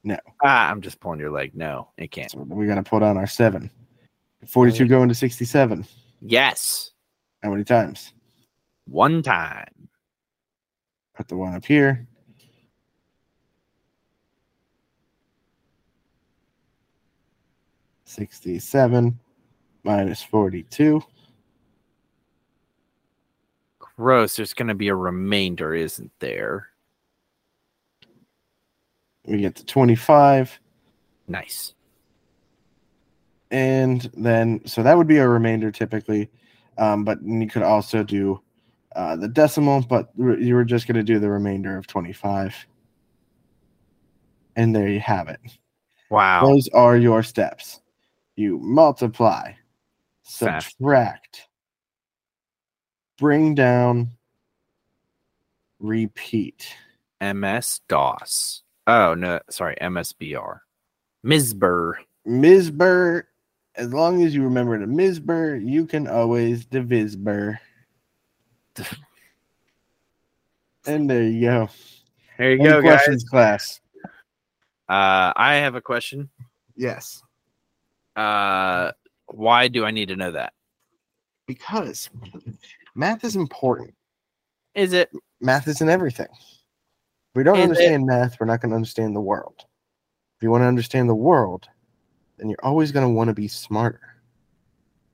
[0.03, 0.17] No.
[0.43, 1.55] Ah, I'm just pulling your leg.
[1.55, 2.29] No, it can't.
[2.29, 3.71] So we got to put on our seven.
[4.47, 5.83] 42 go into 67.
[6.21, 6.91] Yes.
[7.41, 8.13] How many times?
[8.85, 9.89] One time.
[11.15, 12.07] Put the one up here.
[18.03, 19.19] Sixty-seven
[19.83, 21.01] minus forty-two.
[23.97, 24.35] Gross.
[24.35, 26.67] There's going to be a remainder, isn't there?
[29.25, 30.59] We get to twenty-five,
[31.27, 31.73] Nice.
[33.49, 36.29] and then so that would be a remainder typically,
[36.77, 38.39] um, but you could also do
[38.95, 39.81] uh, the decimal.
[39.81, 42.53] But you were just going to do the remainder of twenty-five,
[44.55, 45.39] and there you have it.
[46.11, 46.45] Wow.
[46.45, 47.81] Those are your steps.
[48.35, 49.53] You multiply,
[50.23, 50.75] Fast.
[53.15, 54.09] Subtract, bring down,
[55.79, 56.67] repeat.
[57.21, 58.63] MS DOS.
[58.87, 59.39] Oh, no.
[59.49, 59.75] Sorry.
[59.81, 60.59] MSBR.
[61.25, 61.95] Misber.
[62.27, 63.23] Misber,
[63.75, 67.57] as long as you remember the Misber, you can always divisber.
[70.85, 71.69] and there you go.
[72.37, 72.91] There you Any go, guys.
[72.91, 73.79] questions, class?
[74.87, 76.29] Uh, I have a question.
[76.75, 77.23] Yes.
[78.15, 78.91] Uh,
[79.27, 80.53] why do I need to know that?
[81.47, 82.09] Because
[82.95, 83.93] math is important.
[84.73, 86.27] Is it math isn't everything.
[86.31, 89.65] If we don't Is it- understand math, we're not going to understand the world.
[90.37, 91.67] If you want to understand the world,
[92.37, 94.01] then you're always going to want to be smarter.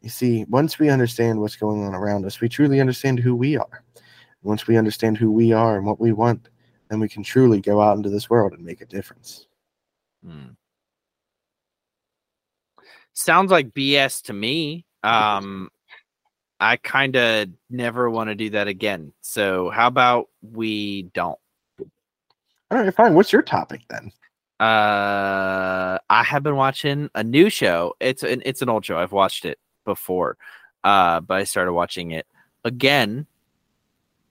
[0.01, 3.55] You see, once we understand what's going on around us, we truly understand who we
[3.55, 3.83] are.
[4.41, 6.49] Once we understand who we are and what we want,
[6.89, 9.45] then we can truly go out into this world and make a difference.
[10.25, 10.53] Hmm.
[13.13, 14.85] Sounds like BS to me.
[15.03, 15.69] Um,
[16.61, 19.11] I kind of never want to do that again.
[19.21, 21.39] So how about we don't?
[21.79, 23.15] All right, fine.
[23.15, 24.11] What's your topic then?
[24.59, 27.95] Uh, I have been watching a new show.
[27.99, 28.97] It's an it's an old show.
[28.97, 30.37] I've watched it before,
[30.83, 32.27] uh, but I started watching it
[32.63, 33.25] again,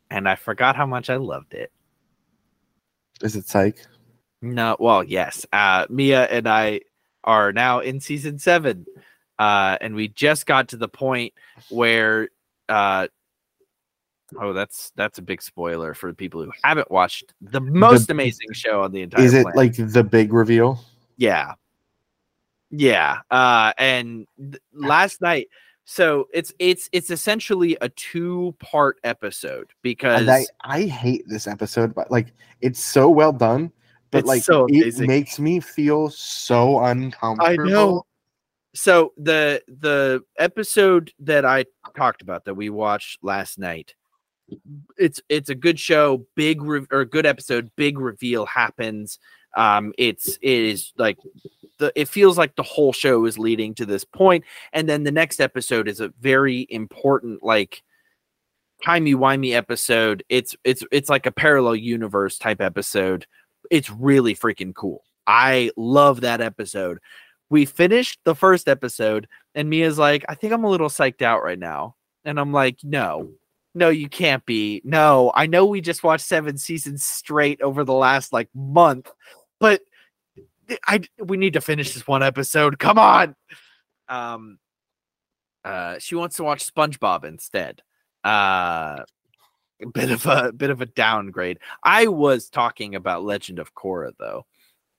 [0.09, 1.73] and I forgot how much I loved it.
[3.23, 3.85] Is it psych?
[4.41, 5.45] No, well, yes.
[5.53, 6.83] Uh, Mia and I
[7.25, 8.87] are now in season seven,
[9.41, 11.33] uh, and we just got to the point
[11.71, 12.29] where,
[12.69, 13.09] uh,
[14.39, 18.83] oh, that's that's a big spoiler for people who haven't watched the most amazing show
[18.83, 19.25] on the entire.
[19.25, 19.57] Is it planet.
[19.57, 20.79] like the big reveal?
[21.17, 21.55] Yeah.
[22.71, 23.21] Yeah.
[23.31, 25.49] Uh and th- last night
[25.87, 32.11] so it's it's it's essentially a two-part episode because I, I hate this episode, but
[32.11, 32.29] like
[32.61, 33.73] it's so well done,
[34.13, 38.07] but like so it makes me feel so uncomfortable.
[38.75, 41.65] So the the episode that I
[41.97, 43.95] talked about that we watched last night,
[44.97, 49.19] it's it's a good show, big re- or good episode, big reveal happens.
[49.57, 51.19] Um, it's it is like
[51.79, 55.13] the it feels like the whole show is leading to this point, and then the
[55.13, 57.83] next episode is a very important like
[58.85, 60.23] timey wimey episode.
[60.29, 63.27] It's it's it's like a parallel universe type episode.
[63.71, 65.03] It's really freaking cool.
[65.27, 66.99] I love that episode.
[67.51, 71.43] We finished the first episode, and Mia's like, I think I'm a little psyched out
[71.43, 71.97] right now.
[72.25, 73.31] And I'm like, no,
[73.75, 74.81] no, you can't be.
[74.85, 79.11] No, I know we just watched seven seasons straight over the last like month,
[79.59, 79.83] but
[80.87, 82.79] I we need to finish this one episode.
[82.79, 83.35] Come on.
[84.09, 84.59] Um
[85.65, 87.83] uh she wants to watch SpongeBob instead.
[88.25, 89.05] Uh
[89.95, 91.59] bit of a bit of a downgrade.
[91.83, 94.47] I was talking about Legend of Korra though.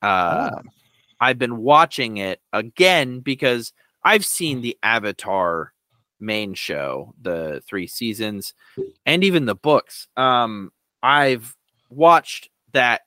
[0.02, 0.62] Uh Ah.
[1.22, 3.72] I've been watching it again because
[4.04, 5.72] I've seen the Avatar
[6.20, 8.54] main show, the three seasons,
[9.06, 10.08] and even the books.
[10.18, 10.72] Um,
[11.04, 11.56] I've
[11.90, 13.02] watched that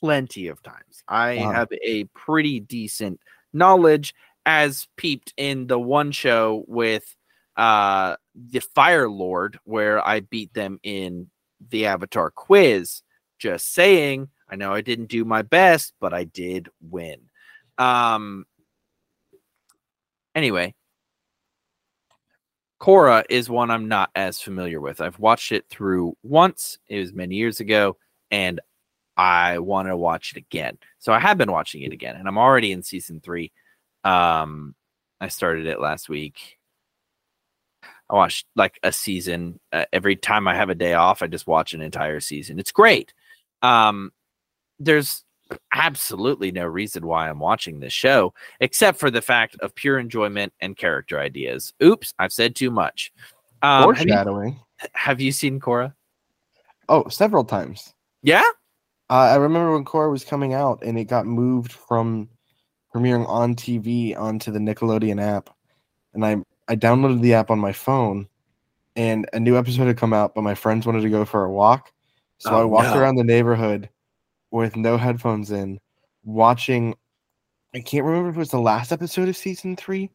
[0.00, 1.02] plenty of times.
[1.08, 1.52] I Wow.
[1.52, 3.20] have a pretty decent
[3.52, 4.14] knowledge,
[4.46, 7.14] as peeped in the one show with
[7.56, 11.28] uh the Fire Lord, where I beat them in
[11.70, 13.02] the Avatar quiz.
[13.38, 17.20] Just saying, I know I didn't do my best, but I did win.
[17.78, 18.46] Um
[20.34, 20.74] anyway,
[22.80, 25.00] Korra is one I'm not as familiar with.
[25.00, 27.96] I've watched it through once, it was many years ago,
[28.30, 28.60] and
[29.16, 30.78] I want to watch it again.
[31.00, 33.52] So I have been watching it again, and I'm already in season three.
[34.04, 34.76] Um,
[35.20, 36.58] I started it last week.
[38.08, 41.20] I watched like a season uh, every time I have a day off.
[41.20, 42.60] I just watch an entire season.
[42.60, 43.12] It's great.
[43.60, 44.12] Um,
[44.78, 45.24] there's
[45.72, 50.52] absolutely no reason why I'm watching this show except for the fact of pure enjoyment
[50.60, 51.72] and character ideas.
[51.82, 53.12] Oops, I've said too much.
[53.62, 54.60] Um, have, you, Foreshadowing.
[54.92, 55.94] have you seen Korra?
[56.88, 57.94] Oh, several times.
[58.22, 58.44] Yeah.
[59.10, 62.28] Uh, I remember when Korra was coming out and it got moved from
[62.94, 65.50] premiering on TV onto the Nickelodeon app.
[66.14, 66.36] And I,
[66.68, 68.28] I downloaded the app on my phone
[68.96, 71.50] and a new episode had come out, but my friends wanted to go for a
[71.52, 71.90] walk.
[72.38, 72.98] So Oh, I walked no.
[73.00, 73.88] around the neighborhood
[74.50, 75.78] with no headphones in,
[76.24, 76.94] watching.
[77.74, 80.10] I can't remember if it was the last episode of season three,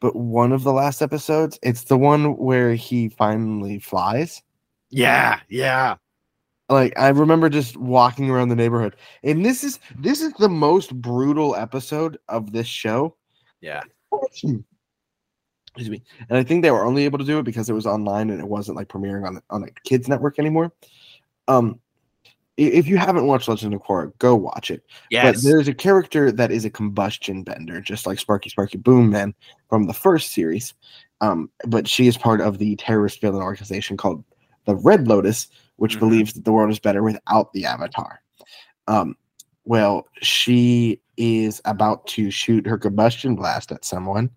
[0.00, 1.58] but one of the last episodes.
[1.62, 4.42] It's the one where he finally flies
[4.90, 5.40] Yeah.
[5.48, 5.96] Yeah.
[6.68, 10.94] like i remember just walking around the neighborhood and this is this is the most
[11.00, 13.14] brutal episode of this show
[13.60, 13.82] Yeah.
[14.12, 14.64] excuse
[15.90, 18.30] me and i think they were only able to do it because it was online
[18.30, 20.72] and it wasn't like premiering on on like kids network anymore
[21.48, 21.78] um
[22.56, 25.36] if you haven't watched legend of korra go watch it Yes.
[25.36, 29.34] but there's a character that is a combustion bender just like sparky sparky boom man
[29.68, 30.74] from the first series
[31.20, 34.24] um but she is part of the terrorist villain organization called
[34.64, 36.00] the red lotus which Mhm.
[36.00, 38.22] believes that the world is better without the avatar
[38.88, 39.16] um
[39.64, 44.30] well she is about to shoot her combustion blast at someone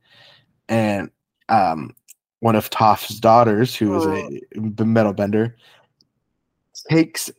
[0.67, 1.09] and
[1.49, 1.93] um
[2.41, 5.57] one of Toph's daughters who is a metal bender
[6.89, 7.29] takes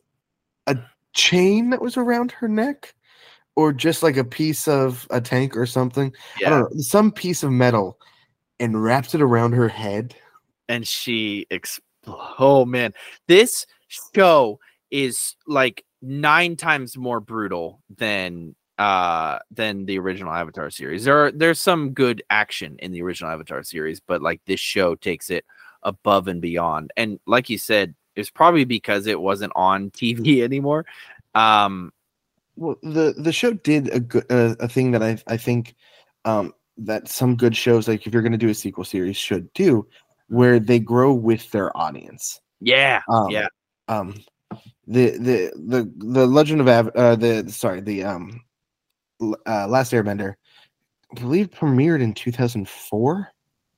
[0.67, 0.77] a
[1.13, 2.93] chain that was around her neck?
[3.55, 6.13] Or just like a piece of a tank or something?
[6.45, 7.99] I don't know some piece of metal
[8.61, 10.15] and wraps it around her head?
[10.69, 11.81] And she expl-
[12.39, 12.93] oh man.
[13.27, 14.59] This show
[14.89, 21.03] is like nine times more brutal than uh than the original avatar series.
[21.03, 24.95] There are there's some good action in the original avatar series but like this show
[24.95, 25.43] takes it
[25.83, 26.91] above and beyond.
[26.95, 30.85] And like you said it's probably because it wasn't on tv anymore.
[31.33, 31.91] Um
[32.55, 35.73] well the the show did a good uh, a thing that i i think
[36.25, 39.51] um that some good shows like if you're going to do a sequel series should
[39.53, 39.87] do
[40.27, 42.41] where they grow with their audience.
[42.59, 43.47] Yeah um, yeah.
[43.87, 44.15] um
[44.85, 48.41] the the the the legend of Av- uh the sorry the um
[49.45, 50.33] uh last airbender
[51.15, 53.31] i believe premiered in 2004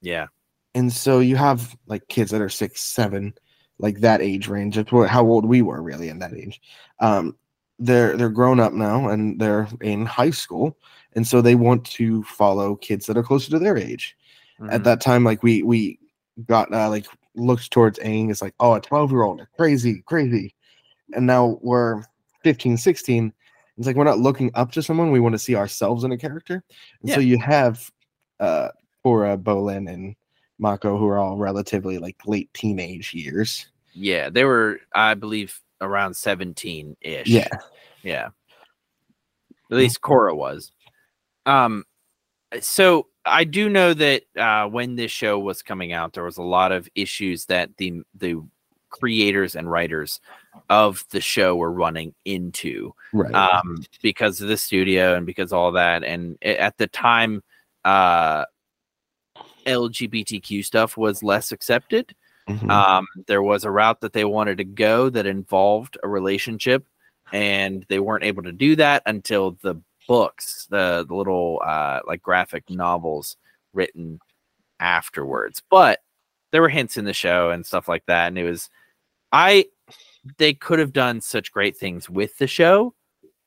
[0.04, 0.28] yeah.
[0.76, 3.34] And so you have like kids that are six seven
[3.84, 4.78] like that age range.
[4.78, 6.62] It's what how old we were really in that age.
[7.00, 7.36] Um
[7.80, 10.78] they're they're grown up now and they're in high school
[11.16, 14.16] and so they want to follow kids that are closer to their age.
[14.72, 14.84] At Mhm.
[14.86, 16.00] that time like we we
[16.48, 17.06] got uh, like
[17.36, 20.56] looked towards Aang as like oh a 12 year old crazy crazy.
[21.14, 22.04] And now we're
[22.44, 23.34] 15 16
[23.78, 25.12] it's like we're not looking up to someone.
[25.12, 26.64] We want to see ourselves in a character.
[27.02, 27.92] And so you have
[28.40, 28.70] uh
[29.04, 30.16] Cora, Bolin and
[30.60, 36.14] Mako who are all relatively like late teenage years yeah they were i believe around
[36.16, 37.48] 17 ish yeah
[38.04, 38.30] Yeah.
[39.72, 40.72] At least Korra was.
[41.46, 41.86] Um
[42.62, 46.44] so I do know that uh, when this show was coming out, there was a
[46.44, 48.42] lot of issues that the the
[48.90, 50.20] creators and writers
[50.70, 53.34] of the show were running into Right.
[53.34, 56.04] um, because of the studio and because all that.
[56.04, 57.42] And at the time,
[57.86, 58.46] uh,
[59.66, 62.14] LGBTQ stuff was less accepted.
[62.48, 62.70] Mhm.
[62.70, 66.86] Um, there was a route that they wanted to go that involved a relationship,
[67.32, 69.76] and they weren't able to do that until the
[70.08, 73.38] books, the, the little uh, like graphic novels
[73.74, 74.20] written
[74.80, 75.62] afterwards.
[75.70, 76.00] But
[76.52, 78.70] there were hints in the show and stuff like that, and it was
[79.32, 79.66] I
[80.38, 82.94] they could have done such great things with the show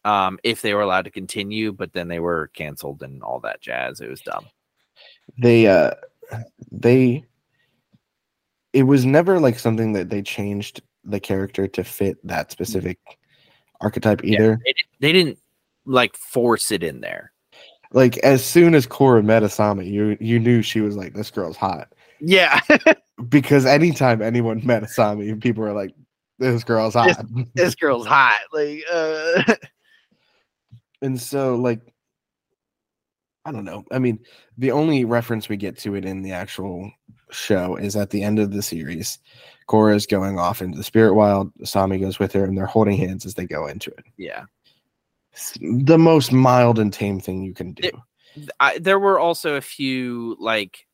[0.04, 3.60] um, if they were allowed to continue, but then they were canceled and all that
[3.60, 4.00] jazz.
[4.00, 4.46] It was dumb.
[5.38, 5.92] they uh
[6.72, 7.24] they
[8.76, 12.98] it was never like something that they changed the character to fit that specific
[13.80, 14.34] archetype Yeah.
[14.34, 14.60] either.
[14.64, 15.38] They, di- they didn't
[15.86, 17.32] like force it in there.
[17.92, 21.56] Like as soon as Korra met Asami, you you knew she was like this girl's
[21.56, 22.60] hot Yeah,
[23.28, 25.94] because anytime anyone met Asami, people were like
[26.38, 27.26] this girl's This- hot.
[27.54, 28.40] this girl's hot.
[28.52, 29.54] Like, uh,
[31.02, 31.80] and so like
[33.46, 33.84] I don't know.
[33.92, 34.18] I mean,
[34.58, 36.90] the only reference we get to it in the actual
[37.36, 39.18] show is at the end of the series.
[39.68, 41.52] Korra is going off into the spirit wild.
[41.58, 44.04] Asami goes with her, and they're holding hands as they go into it.
[44.16, 44.44] yeah.
[45.32, 47.88] It's the most mild and tame thing you can do.
[47.88, 47.94] It-
[48.60, 50.86] I, there were also a few like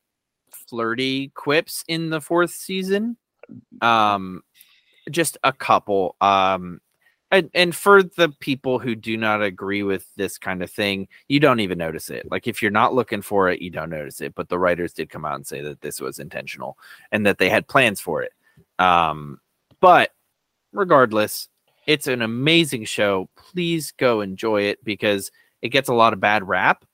[0.50, 3.16] flirty quips in the fourth season.
[3.80, 4.42] Um,
[5.10, 6.14] just a couple.
[6.20, 6.80] Um,
[7.32, 11.40] and, and for the people who do not agree with this kind of thing, you
[11.40, 12.30] don't even notice it.
[12.30, 14.34] Like if you're not looking for it, you don't notice it.
[14.34, 16.76] But the writers did come out and say that this was intentional
[17.10, 18.32] and that they had plans for it.
[18.78, 19.40] Um,
[19.80, 20.10] but
[20.72, 21.48] regardless,
[21.86, 23.30] it's an amazing show.
[23.34, 26.84] Please go enjoy it because it gets a lot of bad rap,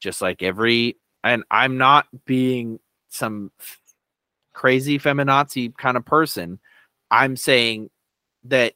[0.00, 0.96] just like every.
[1.22, 2.80] And I'm not being
[3.10, 3.80] some f-
[4.54, 6.58] crazy feminazi kind of person.
[7.10, 7.90] I'm saying
[8.44, 8.72] that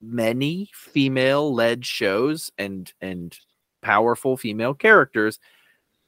[0.00, 3.38] many female led shows and and
[3.82, 5.38] powerful female characters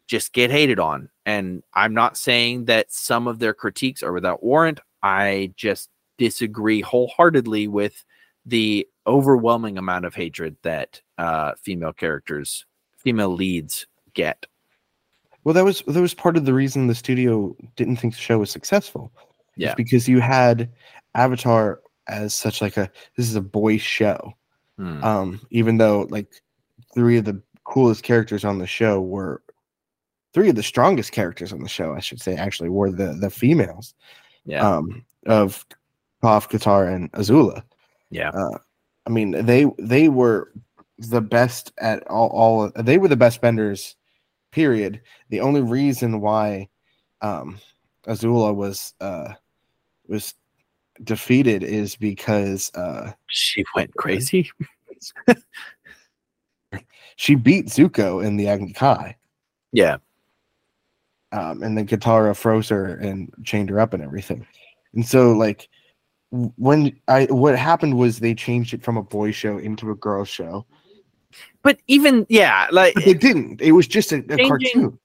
[0.07, 4.43] just get hated on and i'm not saying that some of their critiques are without
[4.43, 5.89] warrant i just
[6.19, 8.05] disagree wholeheartedly with
[8.47, 12.67] the overwhelming amount of hatred that uh female characters
[12.97, 14.47] female leads get
[15.45, 18.39] Well, that was that was part of the reason the studio didn't think the show
[18.39, 19.11] was successful.
[19.57, 19.75] Yeah.
[19.75, 20.71] because you had
[21.15, 24.35] Avatar as such like a this is a boy show.
[24.77, 25.05] Hmm.
[25.05, 26.29] Um, even though like
[26.95, 29.43] three of the coolest characters on the show were
[30.33, 33.31] three of the strongest characters on the show, I should say, actually were the the
[33.31, 33.95] females.
[34.45, 35.67] yeah Um, of
[36.23, 37.63] Toph, Katara, and Azula.
[38.11, 38.59] yeah Uh,
[39.07, 40.53] I mean, they they were
[40.99, 42.29] the best at all.
[42.29, 43.97] All they were the best benders.
[44.51, 45.01] Period.
[45.29, 46.69] The only reason why
[47.23, 47.59] um,
[48.07, 49.35] Azula was uh,
[50.09, 50.35] was
[51.05, 54.51] defeated is because uh, she went crazy
[57.17, 59.17] she beat Zuko in the Agni Kai,
[59.73, 59.97] yeah
[61.33, 64.45] um, and then Katara froze her and chained her up and everything.
[64.95, 65.69] And so, like,
[66.31, 70.25] when I what happened was they changed it from a boy show into a girl
[70.25, 70.67] show,
[71.63, 73.61] but even yeah like but they didn't.
[73.61, 74.99] It was just a, a Changing- cartoon.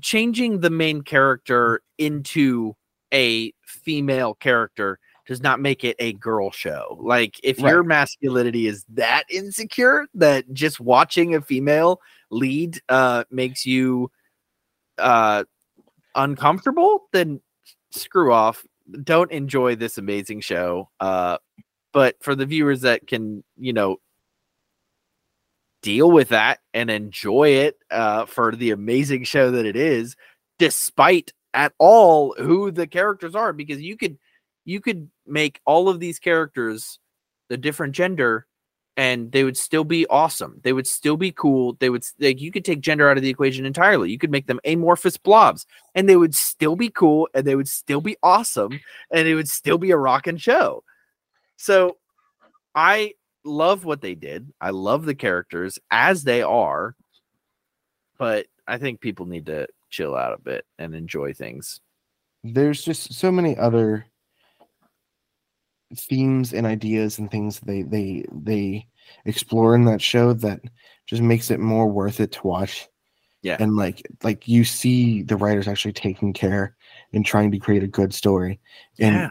[0.00, 2.74] changing the main character into
[3.12, 6.98] a female character does not make it a girl show.
[7.00, 12.00] Like if your masculinity is that insecure that just watching a female
[12.30, 14.10] lead uh makes you
[14.98, 15.44] uh
[16.14, 17.40] uncomfortable, then
[17.90, 18.64] screw off.
[19.02, 20.90] Don't enjoy this amazing show.
[20.98, 21.38] Uh
[21.92, 23.98] but for the viewers that can, you know,
[25.82, 30.16] deal with that and enjoy it uh, for the amazing show that it is,
[30.58, 34.16] despite at all who the characters are, because you could
[34.64, 36.98] you could make all of these characters
[37.48, 38.46] the different gender
[38.96, 40.60] and they would still be awesome.
[40.62, 41.76] They would still be cool.
[41.80, 44.10] They would like you could take gender out of the equation entirely.
[44.10, 47.68] You could make them amorphous blobs and they would still be cool and they would
[47.68, 48.78] still be awesome
[49.10, 50.84] and it would still be a rockin' show.
[51.56, 51.96] So
[52.74, 54.52] I love what they did.
[54.60, 56.94] I love the characters as they are,
[58.18, 61.80] but I think people need to chill out a bit and enjoy things.
[62.44, 64.06] there's just so many other
[65.96, 68.86] themes and ideas and things they they they
[69.24, 70.60] explore in that show that
[71.06, 72.88] just makes it more worth it to watch
[73.42, 73.56] Yeah.
[73.60, 76.76] and like like you see the writers actually taking care
[77.12, 78.60] and trying to create a good story
[78.98, 79.28] and Yeah.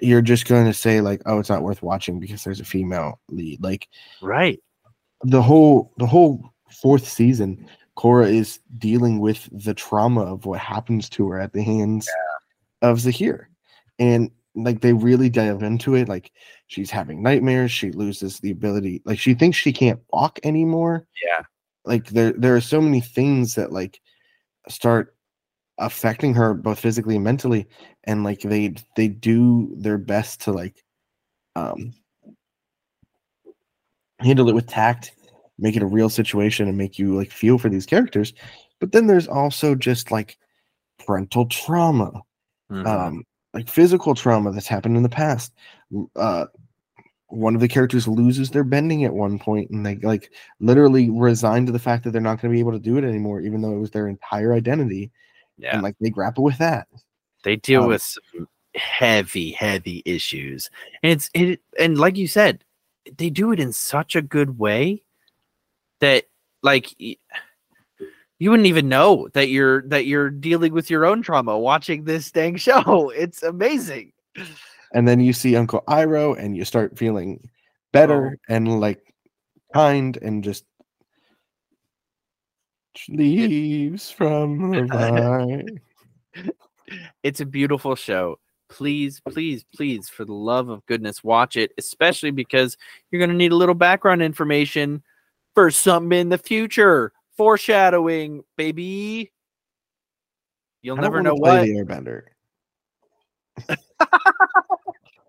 [0.00, 3.20] you're just going to say like oh it's not worth watching because there's a female
[3.28, 3.88] lead like
[4.22, 4.60] Right.
[5.24, 11.08] the whole the whole fourth season Korra is dealing with the trauma of what happens
[11.10, 12.08] to her at the hands
[12.80, 13.46] of Zaheer.
[13.98, 16.08] And like they really dive into it.
[16.08, 16.32] Like
[16.66, 21.06] she's having nightmares, she loses the ability, like she thinks she can't walk anymore.
[21.24, 21.42] Yeah.
[21.84, 24.00] Like there there are so many things that like
[24.68, 25.14] start
[25.78, 27.66] affecting her both physically and mentally.
[28.04, 30.82] And like they they do their best to like
[31.56, 31.92] um
[34.20, 35.12] handle it with tact
[35.58, 38.32] make it a real situation and make you like feel for these characters
[38.78, 40.36] but then there's also just like
[41.04, 42.12] parental trauma
[42.70, 42.86] Mhm.
[42.86, 43.24] um
[43.54, 45.52] like physical trauma that's happened in the past
[46.16, 46.46] uh
[47.28, 51.64] one of the characters loses their bending at one point and they like literally resign
[51.64, 53.60] to the fact that they're not going to be able to do it anymore even
[53.60, 55.10] though it was their entire identity
[55.58, 55.74] yeah.
[55.74, 56.88] and like they grapple with that
[57.42, 60.70] they deal um, with some heavy, heavy issues.
[61.02, 62.64] And it's it and like you said,
[63.16, 65.02] they do it in such a good way
[66.00, 66.24] that
[66.62, 66.94] like
[68.40, 72.32] you wouldn't even know that you're that you're dealing with your own trauma watching this
[72.32, 73.12] dang show.
[73.20, 74.12] It's amazing.
[74.94, 77.48] and then you see uncle Iroh and you start feeling
[77.92, 78.54] better oh.
[78.54, 79.14] and like
[79.74, 80.64] kind and just
[83.08, 85.80] leaves from the vine.
[87.22, 88.38] It's a beautiful show.
[88.70, 92.76] Please, please, please, for the love of goodness, watch it, especially because
[93.10, 95.02] you're going to need a little background information
[95.54, 97.12] for something in the future.
[97.40, 99.32] Foreshadowing, baby.
[100.82, 101.62] You'll I never know what.
[101.62, 102.24] the airbender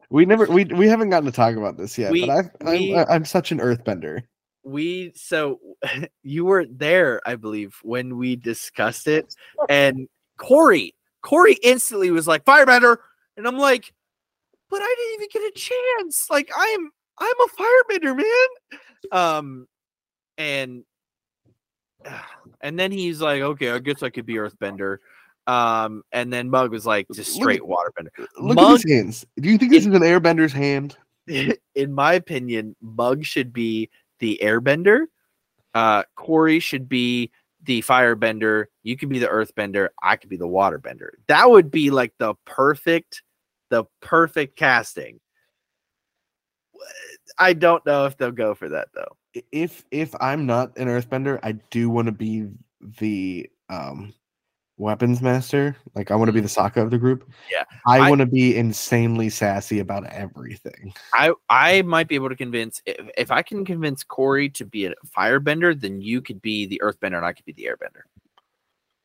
[0.10, 2.98] we never we, we haven't gotten to talk about this yet We- but I've, we-
[2.98, 4.24] I'm, I'm such an earthbender
[4.64, 5.62] we so
[6.24, 9.34] you were there, I believe, when we discussed it,
[9.70, 12.98] and Corey, Corey instantly was like firebender,
[13.38, 13.94] and I'm like,
[14.70, 15.60] but I didn't even get a
[16.02, 16.28] chance.
[16.30, 18.80] Like I'm, I'm a firebender, man.
[19.14, 19.68] Um,
[20.38, 20.84] and
[22.62, 24.98] and then he's like, okay, I guess I could be earthbender.
[25.48, 28.28] Um, and then Mug was like, just straight at- waterbender.
[28.40, 30.98] look Mug- at his hands do you think this is an airbender's hand
[31.76, 33.90] in my opinion, Mug should be
[34.20, 35.06] the airbender.
[35.74, 37.32] Uh, Corey should be
[37.64, 38.66] the firebender.
[38.84, 39.90] You can be the earthbender.
[40.02, 41.10] I could be the waterbender.
[41.28, 43.24] That would be like the perfect,
[43.70, 45.20] the perfect casting.
[47.38, 49.16] I don't know if they'll go for that though.
[49.52, 52.48] If if i'm not an earthbender i do want to be
[53.00, 54.14] the um
[54.78, 58.10] weapons master like i want to be the Sokka of the group Yeah, i, I-
[58.10, 63.10] want to be insanely sassy about everything I I might be able to convince if,
[63.18, 67.18] if I can convince Corey to be a firebender, then you could be the earthbender
[67.18, 68.04] and I could be the airbender.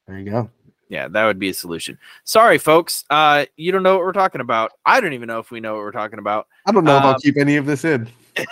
[0.06, 0.50] there you go
[0.88, 1.98] Yeah, that would be a solution.
[2.22, 3.04] Sorry, folks.
[3.10, 4.70] Uh, you don't know what we're talking about.
[4.84, 6.46] I don't even know if we know what we're talking about.
[6.66, 8.08] i don't know if Um, i'll keep any of this in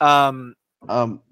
[0.00, 0.54] Um,
[0.88, 1.22] Um,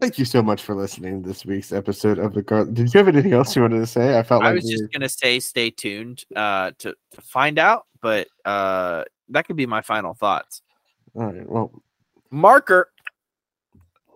[0.00, 2.64] thank you so much for listening to this week's episode of the Gar.
[2.64, 4.18] Did you have anything else you wanted to say?
[4.18, 7.20] I felt like I like was we just gonna say stay tuned uh, to to
[7.20, 10.62] find out, but uh, that could be my final thoughts.
[11.14, 11.48] all right.
[11.48, 11.70] Well,
[12.30, 12.90] Marker.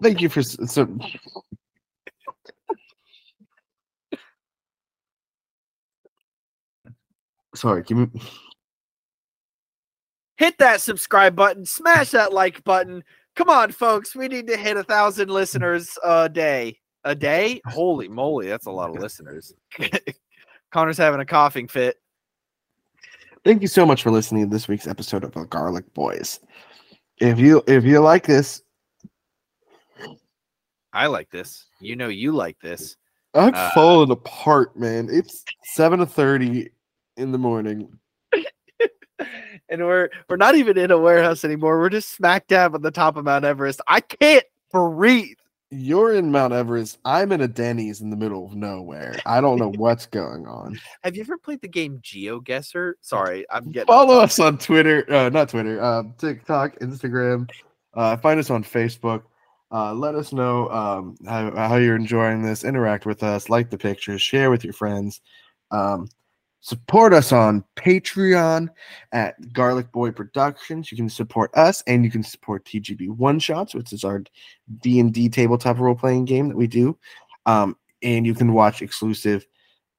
[0.02, 0.98] thank you for so.
[7.54, 8.08] Sorry, give me.
[10.38, 13.04] Hit that subscribe button, smash that like button.
[13.36, 14.16] Come on, folks.
[14.16, 16.78] We need to hit a thousand listeners a day.
[17.04, 17.60] A day?
[17.66, 19.54] Holy moly, that's a lot of listeners.
[20.72, 21.96] Connor's having a coughing fit.
[23.44, 26.40] Thank you so much for listening to this week's episode of the Garlic Boys.
[27.18, 28.62] If you if you like this,
[30.92, 31.66] I like this.
[31.80, 32.96] You know you like this.
[33.34, 35.08] I'm Uh, falling apart, man.
[35.10, 36.70] It's seven thirty
[37.16, 37.96] in the morning.
[39.68, 41.78] and we're we're not even in a warehouse anymore.
[41.78, 43.80] We're just smack dab on the top of Mount Everest.
[43.86, 45.36] I can't breathe.
[45.70, 46.98] You're in Mount Everest.
[47.04, 49.18] I'm in a Denny's in the middle of nowhere.
[49.26, 50.80] I don't know what's going on.
[51.04, 52.94] Have you ever played the game GeoGuessr?
[53.02, 57.50] Sorry, I'm getting Follow us on Twitter, uh, not Twitter, um, TikTok, Instagram.
[57.92, 59.22] Uh, find us on Facebook.
[59.70, 62.64] Uh, let us know um, how, how you're enjoying this.
[62.64, 65.20] Interact with us, like the pictures, share with your friends.
[65.70, 66.08] Um,
[66.60, 68.68] support us on Patreon
[69.12, 70.90] at Garlic Boy Productions.
[70.90, 74.22] You can support us, and you can support TGB One Shots, which is our
[74.80, 76.98] D and D tabletop role playing game that we do.
[77.46, 79.46] Um, and you can watch exclusive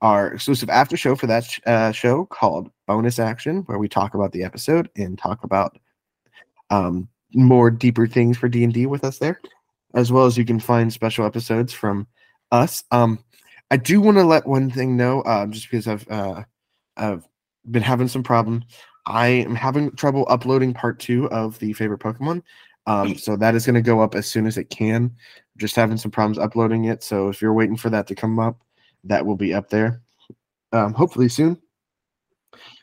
[0.02, 4.32] our exclusive after show for that uh, show called Bonus Action, where we talk about
[4.32, 5.78] the episode and talk about
[6.70, 9.42] um, more deeper things for D and D with us there,
[9.94, 12.08] as well as you can find special episodes from
[12.52, 12.84] us.
[12.92, 13.20] Um,
[13.72, 16.44] I do want to let one thing know, um, just because I've uh,
[16.98, 17.24] I've
[17.70, 18.66] been having some problems.
[19.06, 22.44] I am having trouble uploading part two of the favorite Pokemon.
[22.86, 25.16] Um, so that is going to go up as soon as it can.
[25.58, 27.04] just having some problems uploading it.
[27.04, 28.62] So if you're waiting for that to come up,
[29.04, 30.02] that will be up there.
[30.72, 31.62] Um, hopefully soon.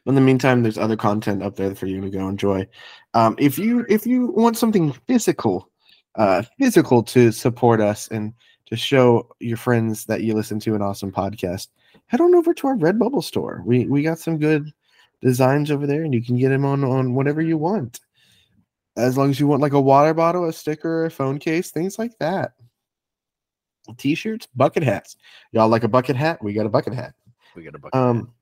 [0.07, 2.69] In the meantime, there's other content up there for you to go enjoy.
[3.15, 5.71] Um, if you if you want something physical,
[6.15, 8.33] uh, physical to support us and
[8.67, 11.69] to show your friends that you listen to an awesome podcast,
[12.07, 13.63] head on over to our Redbubble store.
[13.65, 14.73] We we got some good
[15.23, 18.01] designs over there, and you can get them on on whatever you want,
[18.97, 21.99] as long as you want like a water bottle, a sticker, a phone case, things
[21.99, 22.53] like that.
[23.99, 25.17] T-shirts, bucket hats.
[25.53, 26.43] Y'all like a bucket hat?
[26.43, 27.15] We got a bucket hat.
[27.55, 27.95] We got a bucket.
[27.95, 28.33] Um,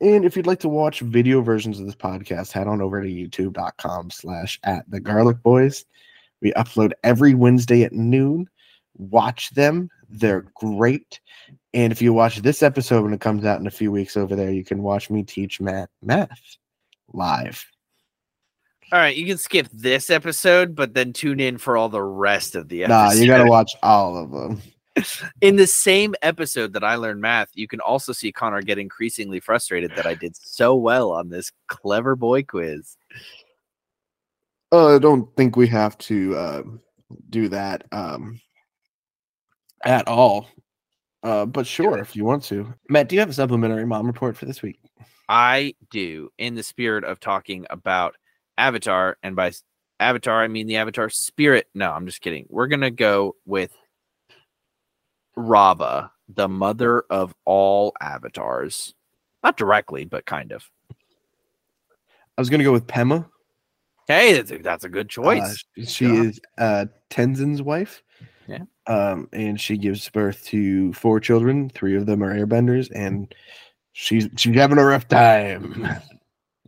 [0.00, 3.08] and if you'd like to watch video versions of this podcast, head on over to
[3.08, 5.84] youtube.com slash at the garlic boys.
[6.40, 8.48] We upload every Wednesday at noon.
[9.00, 9.90] Watch them.
[10.10, 11.20] They're great.
[11.72, 14.36] And if you watch this episode when it comes out in a few weeks over
[14.36, 16.56] there, you can watch me teach math math
[17.12, 17.64] live.
[18.92, 22.56] All right, you can skip this episode, but then tune in for all the rest
[22.56, 24.60] of the Nah, you gotta watch all of them.
[25.40, 29.38] In the same episode that I learned math, you can also see Connor get increasingly
[29.38, 32.96] frustrated that I did so well on this clever boy quiz.
[34.72, 36.62] Uh, I don't think we have to uh,
[37.30, 38.40] do that um,
[39.84, 40.48] at all.
[41.22, 42.72] Uh, but sure, if you want to.
[42.88, 44.80] Matt, do you have a supplementary mom report for this week?
[45.28, 48.16] I do, in the spirit of talking about
[48.58, 49.52] Avatar, and by
[50.00, 51.68] Avatar, I mean the Avatar spirit.
[51.74, 52.46] No, I'm just kidding.
[52.48, 53.70] We're going to go with
[55.36, 58.94] Raava, the mother of all avatars.
[59.42, 60.68] Not directly, but kind of.
[62.36, 63.26] I was gonna go with Pema.
[64.06, 65.64] Hey, that's a, that's a good Uh, choice.
[65.86, 66.22] she Yeah.
[66.22, 68.02] is uh, Tenzin's wife.
[68.50, 68.64] Yeah.
[68.86, 71.68] Um, and she gives birth to four children.
[71.70, 73.32] Three of them are airbenders, and
[73.92, 75.86] she's she's having a rough time.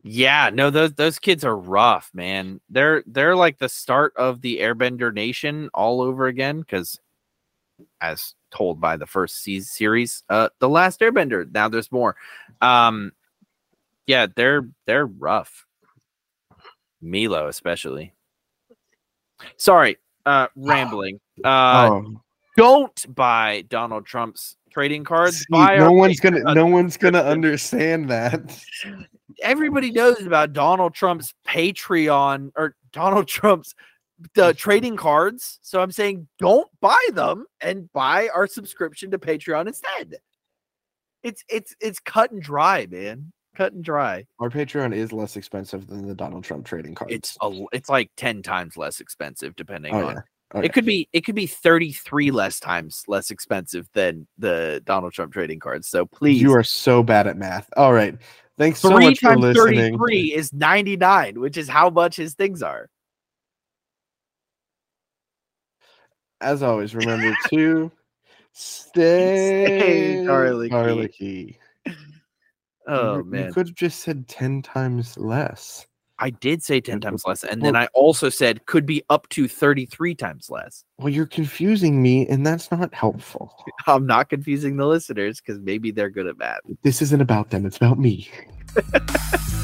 [0.05, 2.61] Yeah, no, those those kids are rough, man.
[2.69, 6.99] They're they're like the start of the Airbender Nation all over again, because
[8.01, 11.49] as told by the first se- series, uh, the last Airbender.
[11.53, 12.17] Now there's more.
[12.61, 13.13] Um,
[14.09, 15.67] yeah, they're they're rough.
[17.01, 18.13] Meelo especially.
[19.57, 21.21] Sorry, uh, rambling.
[21.45, 22.21] Uh, oh,
[22.57, 25.39] don't buy Donald Trump's trading cards.
[25.39, 28.65] see, no one's gonna Patreon no one's gonna understand that.
[29.43, 33.75] everybody knows about Donald Trump's Patreon or Donald Trump's
[34.35, 35.59] the trading cards.
[35.63, 40.17] So I'm saying don't buy them and buy our subscription to Patreon instead.
[41.23, 43.33] It's it's it's cut and dry, man.
[43.55, 44.25] Cut and dry.
[44.41, 47.13] Our Patreon is less expensive than the Donald Trump trading cards.
[47.13, 50.21] It's a l- it's like 10 times less expensive depending Oh, on yeah.
[50.55, 50.67] Okay.
[50.67, 55.33] It could be it could be 33 less times less expensive than the Donald Trump
[55.33, 55.89] trading cards.
[55.89, 57.71] So please You are so bad at math.
[57.77, 58.17] All right.
[58.59, 59.99] Thanks so much for times listening.
[59.99, 62.91] 33 is 99, which is how much his things are.
[66.43, 67.91] As always, remember to
[68.53, 70.69] stay garlicky.
[70.69, 71.59] garlicky.
[72.87, 73.47] Oh You- man.
[73.47, 75.87] You could have just said 10 times less.
[76.19, 77.43] I did say 10 times less.
[77.43, 80.85] And then I also said could be up to 33 times less.
[80.99, 83.53] Well, you're confusing me, and that's not helpful.
[83.89, 86.61] I'm not confusing the listeners because maybe they're good at math.
[86.83, 88.31] This isn't about them, it's about me.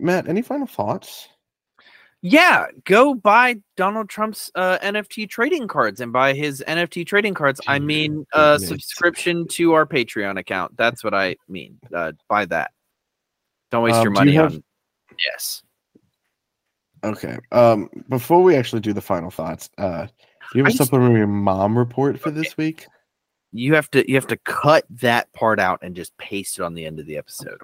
[0.00, 1.28] Matt, any final thoughts?
[2.22, 7.60] Yeah, go buy Donald Trump's uh, NFT trading cards and buy his NFT trading cards.
[7.66, 10.76] I mean, uh, subscription to our Patreon account.
[10.76, 11.78] That's what I mean.
[11.94, 12.72] Uh, buy that.
[13.70, 14.64] Don't waste Um, your money you have- on.
[15.24, 15.62] Yes.
[17.02, 17.38] Okay.
[17.52, 21.26] Um, before we actually do the final thoughts, uh, do you have a just- supplementary
[21.26, 22.86] mom report for this week?
[23.52, 26.74] You have to you have to cut that part out and just paste it on
[26.74, 27.58] the end of the episode.